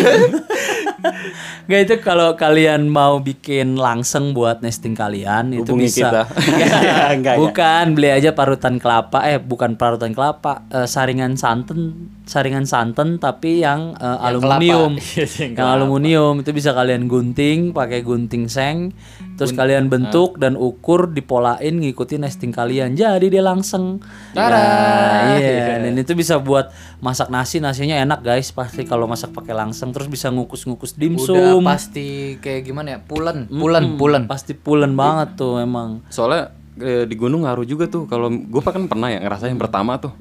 Gak 1.67 1.79
itu 1.83 1.95
kalau 1.99 2.39
kalian 2.39 2.87
mau 2.87 3.19
bikin 3.19 3.75
langseng 3.75 4.31
buat 4.31 4.63
nesting 4.63 4.95
kalian 4.95 5.51
itu 5.51 5.67
Hubungi 5.67 5.91
bisa 5.91 5.99
kita. 6.07 6.21
Enggak, 6.47 7.09
enggak. 7.19 7.35
bukan 7.35 7.85
beli 7.91 8.09
aja 8.15 8.31
parutan 8.31 8.79
kelapa 8.79 9.27
eh 9.27 9.35
bukan 9.35 9.75
parutan 9.75 10.15
kelapa 10.15 10.63
eh, 10.71 10.87
saringan 10.87 11.35
santan 11.35 12.07
saringan 12.23 12.63
santan 12.63 13.19
tapi 13.19 13.67
yang 13.67 13.99
eh, 13.99 14.25
aluminium 14.31 14.95
kelapa. 14.95 15.19
Yang 15.19 15.59
yang 15.59 15.67
aluminium 15.67 16.33
itu 16.39 16.51
bisa 16.55 16.71
kalian 16.71 17.11
gunting 17.11 17.75
pakai 17.75 17.99
gunting 17.99 18.47
seng 18.47 18.95
terus 19.37 19.53
kalian 19.53 19.87
bentuk 19.87 20.41
dan 20.41 20.57
ukur 20.57 21.13
dipolain 21.13 21.77
ngikutin 21.77 22.25
nesting 22.25 22.49
kalian. 22.49 22.97
Jadi 22.97 23.29
dia 23.29 23.45
langseng. 23.45 24.01
Tara. 24.33 25.37
iya. 25.37 25.77
Dan 25.77 25.93
itu 25.93 26.17
bisa 26.17 26.41
buat 26.41 26.73
masak 26.99 27.29
nasi. 27.29 27.61
Nasinya 27.61 27.95
enak 28.01 28.25
guys. 28.25 28.49
Pasti 28.49 28.83
kalau 28.83 29.05
masak 29.05 29.31
pakai 29.31 29.53
langseng 29.53 29.93
terus 29.93 30.09
bisa 30.09 30.33
ngukus-ngukus 30.33 30.97
Udah 30.97 31.01
dimsum 31.05 31.61
pasti 31.61 32.41
kayak 32.41 32.61
gimana 32.65 32.97
ya? 32.97 32.99
Pulen, 32.99 33.45
pulen, 33.47 33.95
pulen. 33.95 34.23
pasti 34.25 34.57
pulen 34.57 34.97
banget 34.97 35.37
tuh 35.37 35.61
emang. 35.61 36.01
Soalnya 36.09 36.51
eh, 36.81 37.05
di 37.05 37.15
gunung 37.15 37.45
ngaruh 37.45 37.63
juga 37.63 37.85
tuh. 37.85 38.09
Kalau 38.09 38.33
gue 38.33 38.61
kan 38.65 38.89
pernah 38.89 39.13
ya 39.13 39.21
ngerasain 39.21 39.55
pertama 39.55 40.01
tuh. 40.01 40.11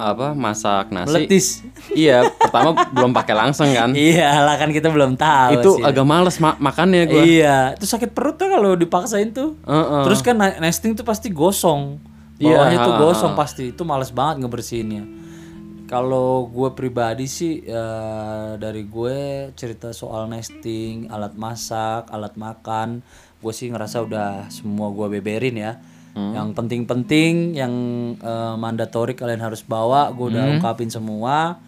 Apa 0.00 0.32
masak 0.32 0.88
nasi. 0.88 1.12
meletis 1.12 1.46
Iya, 1.92 2.32
pertama 2.32 2.72
belum 2.88 3.12
pakai 3.12 3.34
langseng 3.36 3.76
kan. 3.76 3.92
iya 4.08 4.40
lah 4.40 4.56
kan 4.56 4.72
kita 4.72 4.88
belum 4.88 5.20
tahu 5.20 5.60
Itu 5.60 5.70
sih. 5.76 5.84
agak 5.84 6.06
males 6.08 6.36
ma 6.40 6.56
makannya 6.56 7.04
gue. 7.04 7.22
Iya, 7.40 7.76
itu 7.76 7.84
sakit 7.84 8.16
perut 8.16 8.40
tuh 8.40 8.48
kalau 8.48 8.72
dipaksain 8.72 9.36
tuh. 9.36 9.60
Heeh. 9.68 10.02
Terus 10.08 10.20
kan 10.24 10.40
nesting 10.40 10.96
tuh 10.96 11.04
pasti 11.04 11.28
gosong. 11.28 12.00
Iya, 12.40 12.56
Bawahnya 12.56 12.78
tuh 12.80 12.94
ha, 12.96 13.00
gosong 13.04 13.32
pasti. 13.36 13.64
Itu 13.76 13.84
males 13.84 14.08
banget 14.16 14.40
ngebersihinnya. 14.40 15.04
Kalau 15.84 16.46
gue 16.48 16.70
pribadi 16.72 17.26
sih 17.26 17.60
eh, 17.66 18.52
dari 18.56 18.86
gue 18.86 19.50
cerita 19.58 19.90
soal 19.92 20.30
nesting, 20.30 21.10
alat 21.10 21.34
masak, 21.34 22.08
alat 22.08 22.38
makan, 22.38 23.02
gue 23.42 23.52
sih 23.52 23.68
ngerasa 23.68 24.06
udah 24.06 24.48
semua 24.48 24.88
gue 24.94 25.20
beberin 25.20 25.58
ya. 25.58 25.72
Yang 26.14 26.48
penting-penting, 26.58 27.54
yang 27.54 27.74
eh, 28.18 28.54
mandatori 28.58 29.14
kalian 29.14 29.42
harus 29.42 29.62
bawa, 29.62 30.10
gue 30.10 30.34
udah 30.34 30.58
ungkapin 30.58 30.90
semua. 30.90 31.62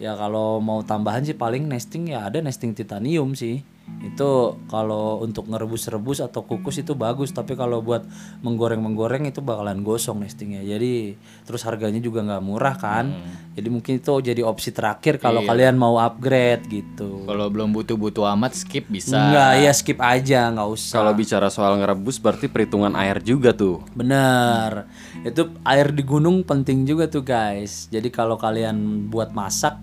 Ya 0.00 0.18
kalau 0.18 0.58
mau 0.58 0.82
tambahan 0.82 1.22
sih 1.22 1.36
paling 1.36 1.70
nesting 1.70 2.10
ya 2.10 2.26
ada 2.26 2.42
nesting 2.42 2.74
titanium 2.74 3.38
sih. 3.38 3.62
Itu 4.02 4.58
kalau 4.66 5.22
untuk 5.22 5.46
ngerebus-rebus 5.46 6.24
atau 6.24 6.42
kukus 6.42 6.80
itu 6.80 6.92
bagus, 6.92 7.30
tapi 7.30 7.54
kalau 7.54 7.78
buat 7.78 8.02
menggoreng-menggoreng 8.42 9.30
itu 9.30 9.38
bakalan 9.38 9.80
gosong 9.80 10.20
nestingnya. 10.20 10.60
Jadi 10.60 11.14
terus 11.46 11.62
harganya 11.62 12.02
juga 12.02 12.22
nggak 12.22 12.42
murah 12.42 12.74
kan. 12.74 13.14
Jadi 13.52 13.68
mungkin 13.68 14.00
itu 14.00 14.12
jadi 14.18 14.42
opsi 14.42 14.74
terakhir 14.74 15.20
kalau 15.20 15.46
kalian 15.46 15.78
mau 15.78 16.02
upgrade 16.02 16.66
gitu. 16.66 17.22
Kalau 17.24 17.46
belum 17.46 17.70
butuh-butuh 17.70 18.26
amat 18.34 18.58
skip 18.58 18.90
bisa. 18.90 19.14
Enggak, 19.14 19.52
ya 19.60 19.72
skip 19.72 19.98
aja, 20.02 20.50
nggak 20.50 20.68
usah. 20.68 20.96
Kalau 20.98 21.12
bicara 21.14 21.46
soal 21.46 21.78
ngerebus 21.78 22.18
berarti 22.18 22.50
perhitungan 22.50 22.98
air 22.98 23.22
juga 23.22 23.54
tuh. 23.54 23.86
Bener. 23.94 24.90
Itu 25.22 25.54
air 25.62 25.94
di 25.94 26.02
gunung 26.02 26.42
penting 26.42 26.82
juga 26.82 27.06
tuh 27.06 27.22
guys. 27.22 27.86
Jadi 27.86 28.10
kalau 28.10 28.34
kalian 28.34 29.06
buat 29.06 29.30
masak 29.30 29.78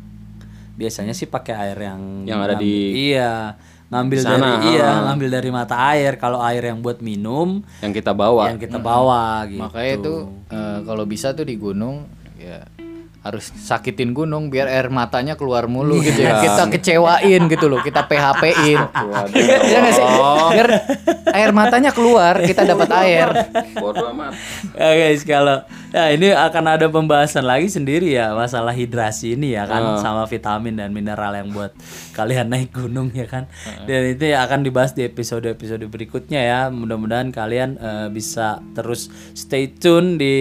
biasanya 0.75 1.11
sih 1.11 1.27
pakai 1.27 1.53
air 1.59 1.91
yang 1.91 2.23
Yang 2.23 2.39
ada 2.39 2.53
di- 2.55 3.11
iya 3.11 3.59
ngambil 3.89 4.19
sana, 4.21 4.37
dari 4.61 4.77
iya 4.77 4.89
ngambil 5.09 5.29
dari 5.33 5.49
mata 5.49 5.75
air. 5.89 6.15
Kalau 6.15 6.39
air 6.39 6.61
yang 6.61 6.79
buat 6.79 7.01
minum 7.01 7.65
Yang 7.81 7.93
kita 8.01 8.13
bawa. 8.13 8.53
yang 8.53 8.61
kita 8.61 8.77
bawa 8.77 9.43
gitu. 9.49 9.61
Makanya 9.65 9.91
itu 9.97 10.13
eh, 10.47 10.77
kalau 10.85 11.03
bisa 11.03 11.33
tuh 11.33 11.45
di 11.45 11.55
gunung 11.57 12.05
ya 12.37 12.63
harus 13.19 13.51
sakitin 13.51 14.15
gunung 14.15 14.47
biar 14.47 14.71
air 14.71 14.87
matanya 14.87 15.35
keluar 15.35 15.67
mulu 15.67 15.99
gitu 15.99 16.23
ya. 16.23 16.39
Kita 16.39 16.71
kecewain 16.71 17.41
gitu 17.51 17.65
loh, 17.67 17.83
kita 17.83 18.07
PHP-in. 18.07 18.79
ya 19.67 19.77
nggak 19.83 19.93
sih? 19.93 20.05
Biar 20.55 20.69
air 21.35 21.51
matanya 21.51 21.91
keluar, 21.91 22.39
kita 22.39 22.63
dapat 22.63 22.89
air. 23.03 23.27
Bodoh 23.75 24.15
amat. 24.15 24.31
Ya 24.71 24.89
guys, 24.95 25.27
kalau 25.27 25.67
ya 25.91 26.15
ini 26.15 26.31
akan 26.31 26.63
ada 26.79 26.87
pembahasan 26.87 27.43
lagi 27.43 27.67
sendiri 27.67 28.13
ya 28.13 28.31
masalah 28.37 28.71
hidrasi 28.71 29.33
ini 29.33 29.57
ya 29.57 29.65
kan 29.65 29.97
sama 29.97 30.29
vitamin 30.29 30.77
dan 30.77 30.93
mineral 30.93 31.33
yang 31.33 31.49
buat 31.49 31.73
kalian 32.15 32.47
naik 32.55 32.71
gunung 32.71 33.11
ya 33.11 33.27
kan. 33.27 33.51
Dan 33.83 34.15
itu 34.15 34.31
ya 34.31 34.47
akan 34.47 34.63
dibahas 34.63 34.95
di 34.95 35.03
episode-episode 35.03 35.83
berikutnya 35.91 36.39
ya. 36.39 36.61
Mudah-mudahan 36.71 37.35
kalian 37.35 37.75
eh, 37.75 38.07
bisa 38.07 38.63
terus 38.71 39.11
stay 39.35 39.67
tune 39.75 40.15
di 40.15 40.35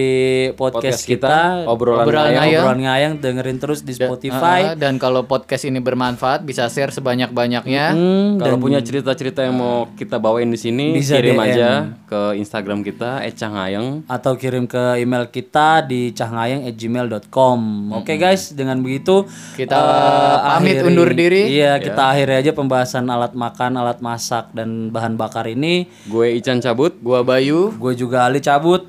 podcast, 0.55 0.79
Podcast 0.79 1.01
kita, 1.03 1.35
kita, 1.65 1.69
obrolan 1.69 2.05
Obrolan 2.07 2.31
ngayang. 2.39 2.68
Obrolan 2.71 2.81
ngayang 2.81 3.13
dengerin 3.17 3.57
terus 3.57 3.79
di 3.79 3.91
Spotify. 3.91 4.61
Ah, 4.63 4.75
dan 4.75 4.95
kalau 4.95 5.23
podcast 5.23 5.63
ini 5.63 5.77
bermanfaat 5.77 6.41
bisa 6.41 6.65
share 6.65 6.89
sebanyak-banyaknya. 6.89 7.85
Hmm, 7.89 8.37
Kalau 8.37 8.57
punya 8.57 8.79
cerita-cerita 8.79 9.41
yang 9.41 9.55
mau 9.55 9.89
kita 9.91 10.15
bawain 10.15 10.47
di 10.47 10.55
sini, 10.55 10.93
Bisa 10.93 11.15
kirim 11.15 11.33
DM. 11.33 11.45
aja 11.45 11.69
ke 12.03 12.21
Instagram 12.35 12.81
kita 12.81 13.21
@canghayeng. 13.31 14.05
atau 14.05 14.33
kirim 14.33 14.63
ke 14.63 14.77
email 14.97 15.25
kita 15.25 15.81
di 15.81 16.09
cahnayang@gmail.com. 16.11 17.59
Oke 17.95 18.15
guys, 18.15 18.51
dengan 18.51 18.79
begitu 18.79 19.25
Kita 19.55 19.75
eh, 19.75 20.37
pamit 20.47 20.75
akhiri- 20.75 20.87
undur 20.87 21.09
diri. 21.09 21.41
Iya, 21.51 21.77
kita 21.77 22.09
akhiri 22.09 22.33
aja 22.37 22.51
pembahasan 22.51 23.05
alat 23.05 23.33
makan, 23.33 23.75
alat 23.75 23.99
masak 23.99 24.51
dan 24.51 24.89
bahan 24.89 25.15
bakar 25.15 25.45
ini. 25.45 25.89
Gue 26.05 26.35
Ican 26.35 26.59
cabut. 26.59 26.93
Gua 26.99 27.21
Bayu. 27.21 27.71
Gue 27.73 27.93
juga 27.93 28.23
Ali 28.23 28.39
cabut. 28.39 28.85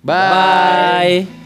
Bye. 0.00 1.20
Bye. 1.20 1.39